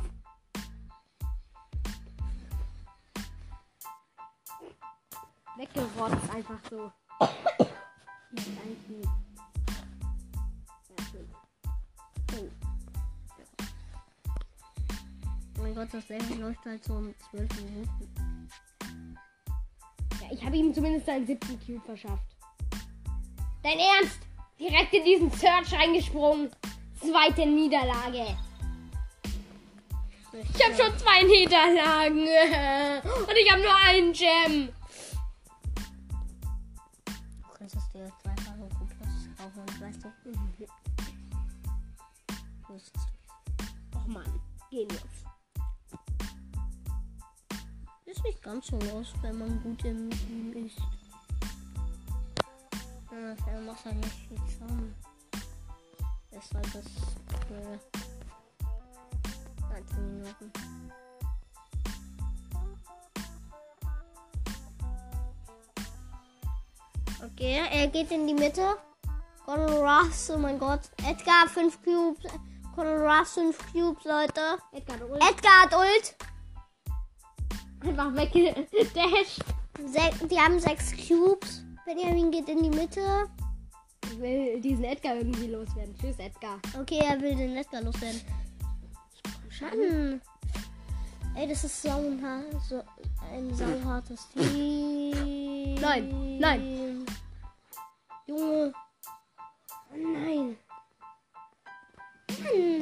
[5.56, 6.92] Weggerotzt einfach so.
[7.20, 7.28] Ja.
[12.34, 12.48] Oh.
[15.60, 18.48] Mein Gott, das Level läuft halt so um 12 Minuten.
[20.30, 22.36] ich habe ihm zumindest seinen siebten Cube verschafft.
[23.62, 24.31] Dein Ernst?
[24.58, 26.50] Direkt in diesen Search reingesprungen.
[27.00, 28.36] Zweite Niederlage.
[30.32, 32.20] Ich habe schon zwei Niederlagen.
[33.28, 34.68] Und ich habe nur einen Gem.
[37.04, 40.12] Du könntest dir zwei Farben Plus kaufen, weißt du?
[42.72, 42.94] Bist
[43.94, 44.40] Och Mann,
[44.70, 45.02] genius.
[48.06, 51.01] Ist nicht ganz so los, wenn man gut im Team ist.
[53.12, 54.94] Ja, dann macht halt nicht viel zusammen.
[56.32, 56.88] Deshalb ist
[57.46, 57.78] für
[59.70, 60.52] 19 Minuten.
[67.22, 68.76] Okay, er geht in die Mitte.
[69.44, 70.80] Conor Russ, oh mein Gott.
[71.06, 72.32] Edgar 5 Cubes.
[72.74, 74.58] Conor Russ 5 Cubes, Leute.
[74.72, 75.22] Edgar, du Ult.
[75.22, 76.16] Edgar hat Ult.
[77.84, 79.44] Einfach weggedasht.
[79.84, 81.62] Se die haben 6 Cubes.
[81.94, 83.28] Benjamin geht in die Mitte.
[84.04, 85.94] Ich will diesen Edgar irgendwie loswerden.
[85.98, 86.58] Tschüss, Edgar.
[86.78, 88.20] Okay, er will den Edgar loswerden.
[89.60, 90.20] Mann.
[91.34, 92.82] Ey, das ist so ein, ha so
[93.30, 95.74] ein sauhartes Team.
[95.82, 97.04] Nein, nein.
[98.26, 98.72] Junge.
[99.92, 100.56] Oh nein.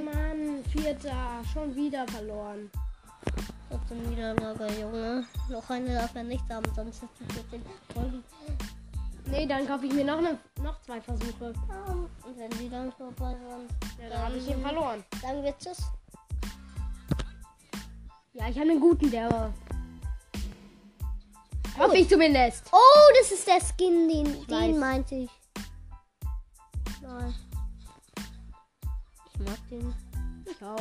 [0.05, 1.43] Mann, vierter.
[1.53, 2.71] Schon wieder verloren.
[3.69, 5.27] Trotzdem Niederlage, Junge.
[5.49, 8.23] Noch eine darf er nicht haben, sonst ist mit den Folgen.
[9.31, 11.53] Nee, dann kaufe ich mir noch, ne, noch zwei Versuche.
[12.25, 13.71] Und wenn die dann vorbei sind,
[14.03, 15.05] Ja, dann habe ich ihn verloren.
[15.23, 15.79] sagen wir Tschüss.
[18.33, 19.53] Ja, ich habe einen guten, der.
[21.79, 22.65] Hoffe ich zumindest.
[22.73, 24.47] Oh, das ist der Skin, den, weiß.
[24.47, 25.31] den meinte ich.
[27.01, 27.35] Nein.
[29.33, 29.95] Ich mag den.
[30.47, 30.77] Ich auch.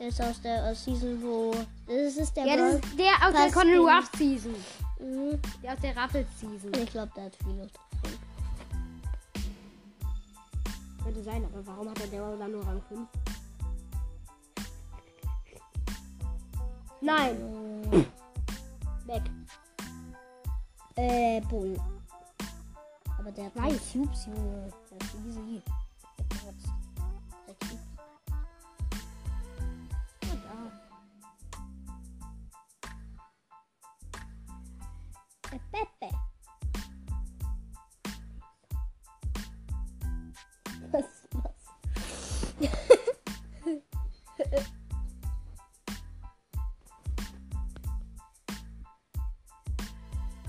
[0.00, 1.54] Der ist aus der äh, Season, wo.
[1.86, 3.80] Das ist der Ja, das ist der aus der Pass Conor den.
[3.96, 4.54] Ruff Season.
[4.98, 5.40] Mhm.
[5.62, 6.72] Der aus der Raffles Season.
[6.74, 7.68] Ich glaube, der hat viele.
[11.02, 13.08] Könnte sein, aber warum hat er der dann nur Rang 5?
[17.00, 18.06] Nein,
[19.04, 19.22] weg.
[20.96, 21.76] Äh, Bull.
[23.18, 24.72] Aber der hat drei Cubes, Junge.
[24.90, 25.62] Der ist easy.
[40.92, 41.54] Was, was?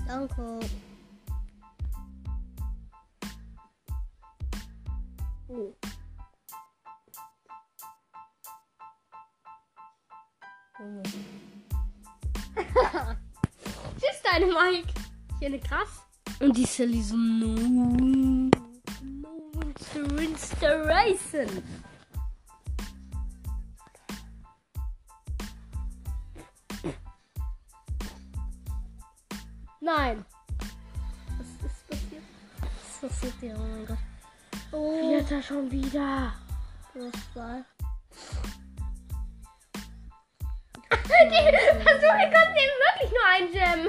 [0.06, 0.60] Danke.
[5.48, 5.74] Oh.
[10.78, 11.02] Junge.
[13.98, 14.88] Tschüss, deine Mike.
[15.32, 16.02] Ich finde krass.
[16.40, 18.50] Und die Sally so no.
[20.36, 21.62] Monster Inspiration.
[29.80, 30.24] Nein.
[31.38, 32.22] Was ist passiert?
[32.60, 33.54] Was passiert hier?
[33.56, 33.98] Oh mein Gott.
[34.72, 36.34] Oh, Vierter schon wieder.
[37.32, 37.62] zwei.
[40.90, 43.80] Die Versuche kosten eben wirklich nur ein Gem.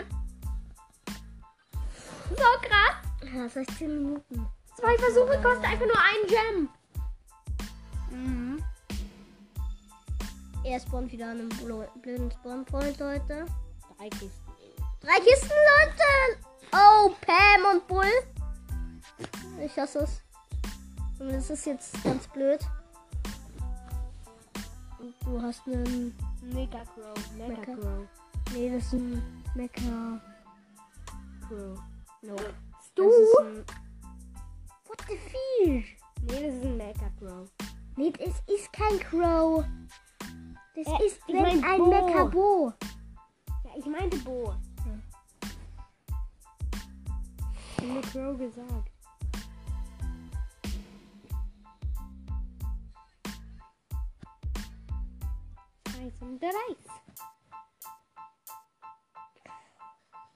[2.30, 2.96] So krass.
[3.34, 4.57] Ja, 16 Minuten.
[4.78, 6.70] Zwei Versuche kosten einfach nur ein Gem.
[8.12, 8.64] Mhm.
[10.64, 11.50] Er spawnt wieder an einem
[12.04, 13.48] blöden Spawnpoint, Leute.
[13.98, 14.32] Drei Kisten.
[15.02, 16.44] Drei Kisten, Leute!
[16.74, 18.12] Oh, Pam und Bull.
[19.66, 20.22] Ich hasse es.
[21.20, 22.60] Und das ist jetzt ganz blöd.
[25.00, 26.16] Und du hast einen.
[26.44, 27.32] Mega Crow.
[27.36, 27.64] Mega.
[27.64, 28.08] Crow.
[28.54, 30.22] Nee, das ist ein Mecha.
[31.48, 31.80] Crow.
[32.22, 32.36] No.
[32.94, 33.12] Du?
[35.08, 35.96] The fish?
[36.22, 37.50] Nee, das ist ein Mega Crow.
[37.96, 39.64] Nee, das ist kein Crow.
[40.76, 41.90] Das Äh, ist ich mein ein Bo.
[42.06, 42.74] Mechabo.
[43.64, 44.54] Ja, ich meinte Bo.
[47.80, 48.92] Ich habe Crow gesagt.
[55.90, 56.52] Scheiße, und der.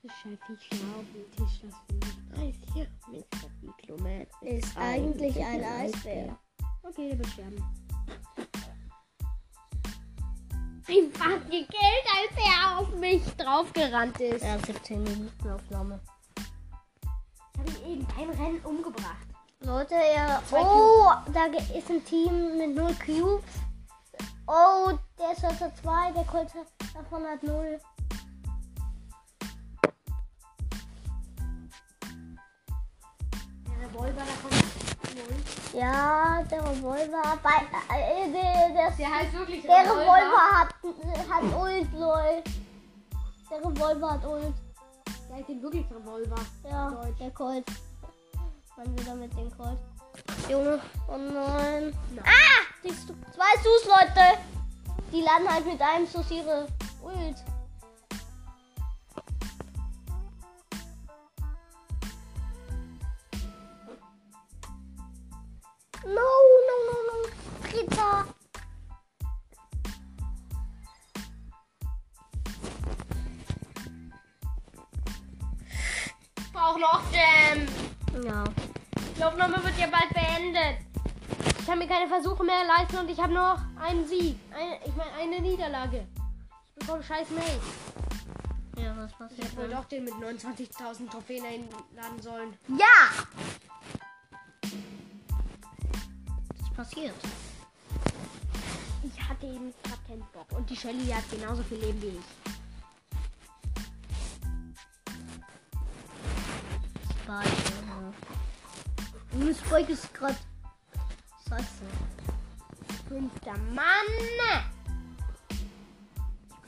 [0.03, 2.88] Das Scheiße auf dem Tisch, das finde ich Eis hier.
[3.07, 3.49] Mr.
[3.61, 6.38] Diplomat Ist eigentlich ein Eisbär.
[6.84, 7.63] Okay, der wird sterben.
[10.88, 14.43] Einfach gekillt, als er auf mich draufgerannt ist.
[14.43, 15.99] Ja, 17 Minuten Aufnahme.
[17.53, 19.27] Ich habe ihn eben beim Rennen umgebracht.
[19.61, 19.95] Leute.
[20.49, 23.43] Zwei Oh, da ist ein Team mit 0 Cubes.
[24.47, 26.47] Oh, der ist Leute 2, der Colt
[26.93, 27.79] davon hat 0.
[33.93, 35.73] Revolver, da kommt.
[35.73, 37.39] Ja, der Revolver.
[37.43, 40.73] Bei, äh, der, der, Der heißt wirklich der Revolver hat,
[41.29, 42.43] hat Ult, lol.
[43.49, 44.53] Der Revolver hat Ult.
[45.27, 46.35] Der heißt den wirklich Revolver.
[46.69, 46.89] Ja,
[47.19, 47.65] der Colt.
[48.77, 49.77] Man wieder mit dem Colt.
[50.49, 51.93] Junge, oh nein.
[52.23, 52.61] Ah!
[52.83, 54.37] Siehst du, weißt du's, Leute?
[55.11, 56.67] Die laden halt mit einem Schuss ihre
[57.01, 57.35] Ult.
[82.62, 84.38] Mehr leisten und ich habe noch einen Sieg.
[84.53, 86.07] Eine, ich meine, eine Niederlage.
[86.66, 87.59] Ich bekomme scheiß Mail.
[88.78, 89.43] Ja, was Ich passiert?
[89.47, 92.53] hätte wohl doch den mit 29.000 Trophäen einladen sollen.
[92.68, 93.09] Ja!
[96.59, 97.16] Was passiert?
[99.03, 100.47] Ich hatte eben gerade keinen Bock.
[100.57, 102.26] Und die Shelly hat genauso viel Leben wie ich.
[107.24, 107.49] Spike.
[107.88, 109.39] Ja.
[109.39, 110.36] Und Spike ist gerade.
[111.49, 112.30] Scheiße.
[113.12, 114.07] Fünfter Mann!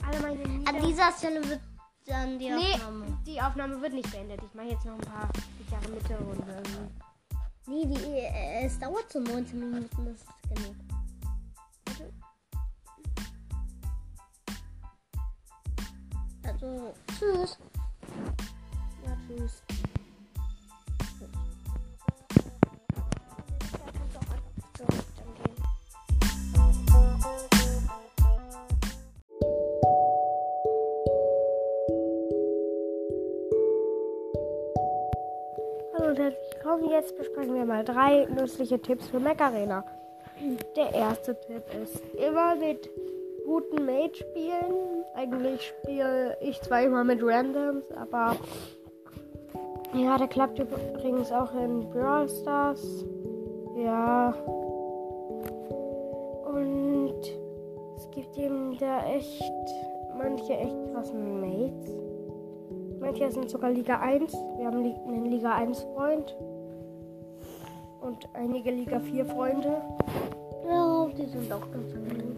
[0.05, 1.61] Alle meine An dieser Stelle wird
[2.05, 3.17] dann die Nee, Aufnahme.
[3.25, 4.41] die Aufnahme wird nicht beendet.
[4.45, 5.29] Ich mache jetzt noch ein paar
[5.71, 6.43] Jahre Mitte und
[7.65, 10.75] Nee, die, äh, es dauert so 19 Minuten, das ist genug.
[16.43, 17.57] Also, tschüss.
[19.05, 19.63] ja, tschüss.
[36.73, 36.89] Und willkommen.
[36.89, 39.83] Jetzt besprechen wir mal drei nützliche Tipps für Mac Arena.
[40.75, 42.89] Der erste Tipp ist immer mit
[43.45, 45.03] guten Mate spielen.
[45.15, 48.35] Eigentlich spiele ich zwar immer mit Randoms, aber
[49.93, 53.05] ja, der klappt übrigens auch in Brawl Stars.
[53.77, 54.33] Ja.
[56.45, 57.21] Und
[57.97, 59.43] es gibt eben da echt
[60.17, 61.91] manche echt krassen Mates.
[62.99, 64.33] Manche sind sogar Liga 1.
[64.57, 66.35] Wir haben einen Liga 1 Freund.
[68.03, 69.81] Und einige Liga 4 Freunde.
[70.67, 72.35] Ja, die sind auch ganz gut.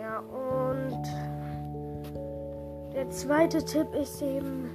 [0.00, 1.02] Ja, und
[2.92, 4.68] der zweite Tipp ist eben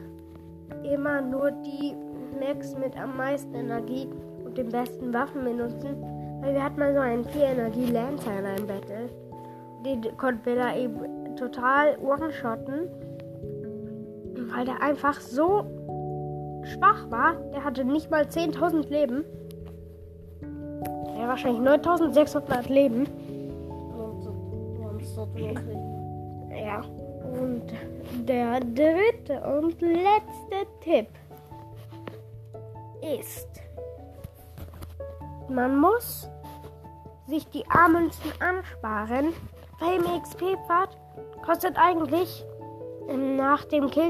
[0.84, 1.95] immer nur die
[2.39, 4.08] Max mit am meisten Energie
[4.46, 5.97] und den besten Waffen benutzen.
[6.42, 9.09] Weil wir hatten mal so einen 4 Energie Lancer in einem Battle.
[9.86, 12.89] Den konnten wir da eben total one-shotten.
[14.55, 15.66] Weil der einfach so
[16.63, 17.34] schwach war.
[17.54, 19.26] Der hatte nicht mal 10.000 Leben.
[21.30, 23.06] Wahrscheinlich 9.600 Leben.
[23.96, 24.22] Und
[25.06, 25.28] so.
[26.51, 26.82] Ja.
[27.39, 27.68] Und
[28.28, 31.08] der dritte und letzte Tipp
[33.16, 33.47] ist,
[35.50, 36.28] man muss
[37.28, 39.28] sich die Armünzen ansparen,
[39.80, 40.97] weil im XP-Pfad
[41.46, 42.43] kostet eigentlich
[43.08, 44.10] ähm, nach dem Kill,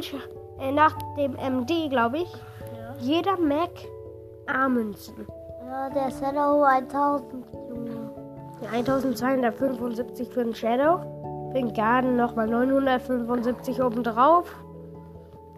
[0.58, 2.96] äh, nach dem MD, glaube ich, Ja.
[3.02, 3.72] jeder Mac
[4.48, 5.28] Armünzen.
[5.70, 8.12] Ja, der Shadow 1000, Junge.
[8.64, 11.00] Ja, 1275 für den Shadow.
[11.52, 14.52] Für den Garden nochmal 975 obendrauf.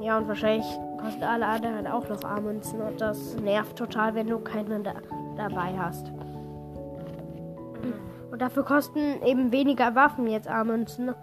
[0.01, 0.67] Ja, und wahrscheinlich
[1.01, 2.81] kosten alle anderen auch noch A-Münzen.
[2.81, 4.95] Und das nervt total, wenn du keine da
[5.37, 6.11] dabei hast.
[8.31, 11.15] Und dafür kosten eben weniger Waffen jetzt A-Münzen.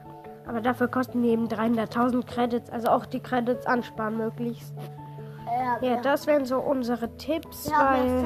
[0.46, 2.70] Aber dafür kosten eben 300.000 Credits.
[2.70, 4.72] Also auch die Credits ansparen möglichst.
[5.80, 8.22] Ja, das wären so unsere Tipps, ja, weil...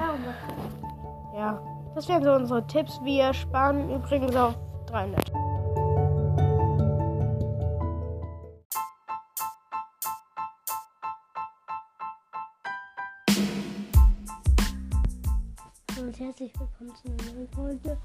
[1.34, 1.62] Ja,
[1.94, 3.00] das wären so unsere Tipps.
[3.02, 4.54] Wir sparen übrigens auf
[4.86, 5.32] 300.
[16.12, 17.98] und herzlich willkommen zu einer neuen Folge.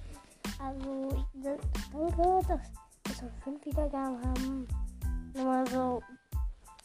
[0.60, 1.26] Also,
[1.92, 2.62] danke, dass
[3.06, 4.68] wir schon fünf Wiedergaben haben.
[5.34, 6.02] Nur mal so,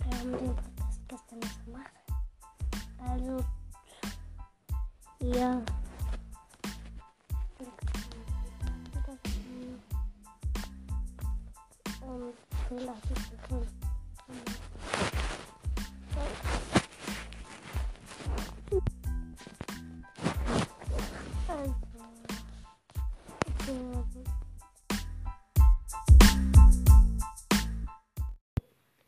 [0.05, 2.02] wir haben den Podcast gestern nicht gemacht.
[3.09, 3.45] Also,
[5.21, 5.63] ja.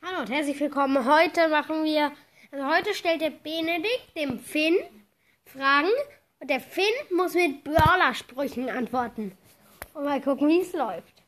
[0.02, 1.04] Hallo und herzlich willkommen.
[1.06, 2.12] Heute machen wir,
[2.54, 4.76] also heute stellt der Benedikt dem Finn
[5.44, 5.90] Fragen
[6.38, 9.36] und der Finn muss mit Brawler-Sprüchen antworten.
[9.92, 11.22] Und mal gucken, wie es läuft.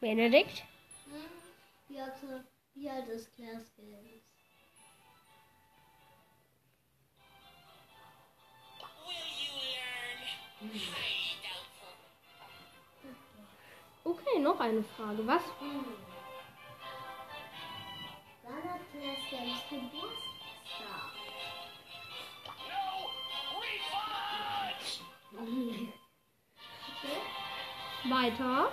[0.00, 0.64] Benedikt?
[1.88, 2.12] Wie alt,
[2.74, 3.30] wie alt ist?
[14.04, 15.26] Okay, noch eine Frage.
[15.26, 15.42] Was?
[18.98, 21.12] Wann hat Claire Skills Geburtstag?
[28.08, 28.72] Weiter.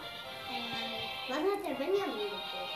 [0.50, 2.70] Äh, wann hat der Benjamin Geburtstag?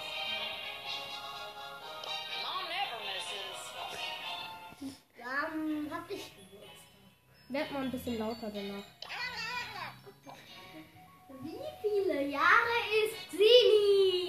[5.17, 7.49] Wann hab ich Geburtstag?
[7.49, 8.83] Werd mal ein bisschen lauter danach.
[11.43, 14.26] Wie viele Jahre ist Sini?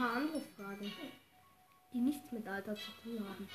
[0.00, 0.92] Paar andere Fragen,
[1.92, 3.48] die nichts mit Alter zu tun haben.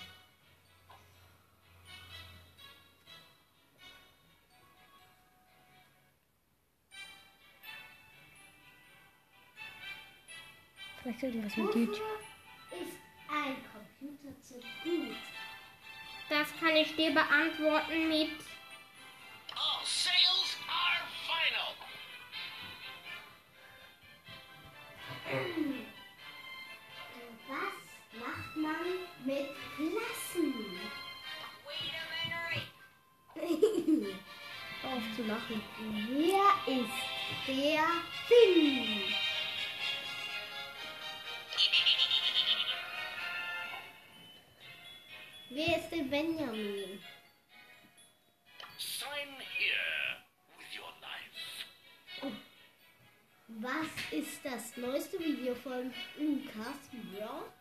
[11.02, 12.98] Vielleicht irgendwas mit Wofür ist
[13.28, 15.16] ein Computer zu gut?
[16.30, 18.55] Das kann ich dir beantworten mit.
[35.50, 35.62] Lachen.
[36.10, 37.88] Wer ist der
[38.28, 39.04] Finn?
[45.50, 47.02] Wer ist der Benjamin?
[48.78, 50.18] Sign here
[50.58, 52.36] with your life.
[53.48, 57.55] Was ist das neueste Video von Lukas Broadstars?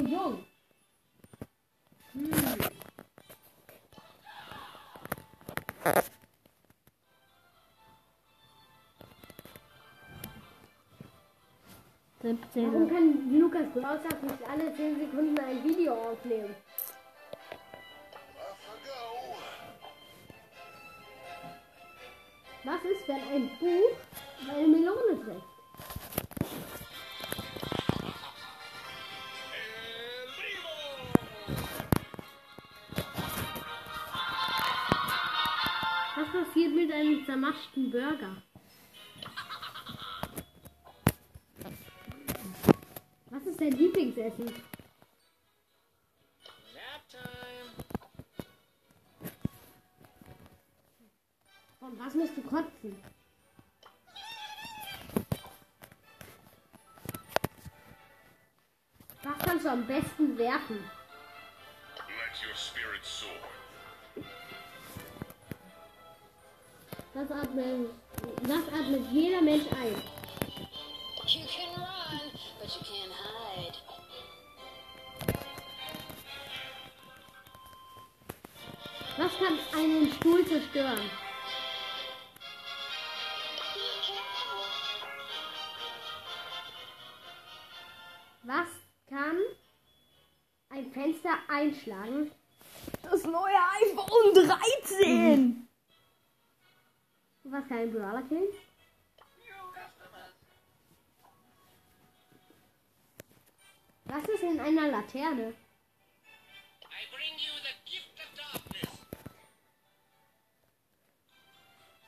[0.00, 0.44] So jung?
[2.12, 2.70] Hm.
[12.22, 12.66] 17.
[12.66, 16.54] Warum kann Lukas Brausach nicht alle 10 Sekunden ein Video aufnehmen?
[22.62, 23.96] Was ist, wenn ein Buch
[37.90, 38.42] Burger?
[43.30, 44.52] Was ist dein Lieblingsessen?
[51.80, 52.96] Und was musst du kotzen?
[59.22, 60.99] Was kannst du am besten werfen?
[67.12, 67.90] Was atmet,
[68.42, 69.96] was atmet jeder Mensch ein?
[71.26, 73.76] You can run, but you can't hide.
[79.18, 81.10] Was kann einen Stuhl zerstören?
[88.44, 88.68] Was
[89.08, 89.36] kann
[90.70, 92.30] ein Fenster einschlagen?
[93.02, 95.40] Das neue iPhone 13!
[95.42, 95.69] Mhm.
[97.50, 98.48] Was kein Brawler killen?
[104.04, 105.54] Was ist in einer Laterne?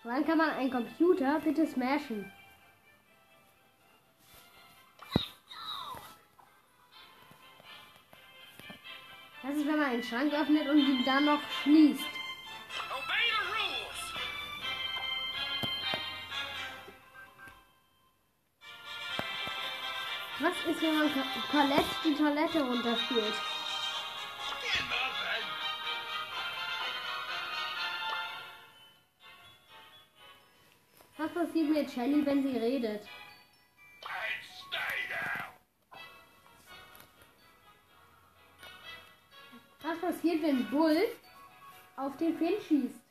[0.04, 2.30] Wann kann man einen Computer bitte smashen?
[9.42, 12.21] Das ist, wenn man einen Schrank öffnet und ihn dann noch schließt.
[20.82, 20.88] Co-
[21.52, 23.34] Colette die Toilette runterspielt?
[31.18, 33.06] Was passiert mit Shelly, wenn sie redet?
[39.82, 41.08] Was passiert, wenn Bull
[41.96, 43.01] auf den Finn schießt?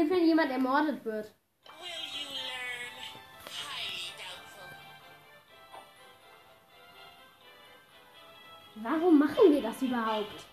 [0.00, 1.34] Passiert, wenn jemand ermordet wird?
[8.76, 10.46] Warum machen wir das überhaupt?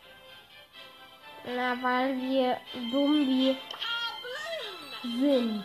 [1.45, 2.59] Na, weil wir
[2.91, 3.57] dumm wie
[5.01, 5.63] sind.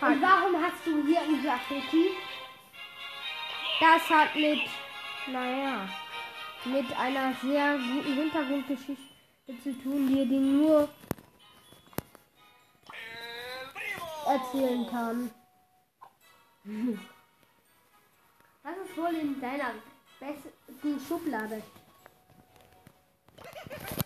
[0.00, 2.10] Und warum hast du hier ein Graffiti?
[3.78, 4.60] Das hat mit,
[5.28, 5.88] naja,
[6.66, 9.02] mit einer sehr guten Hintergrundgeschichte
[9.62, 10.88] zu tun, die dir nur
[14.26, 15.30] erzählen kann.
[18.64, 19.70] Was ist wohl in deiner
[20.18, 21.62] besten Schublade?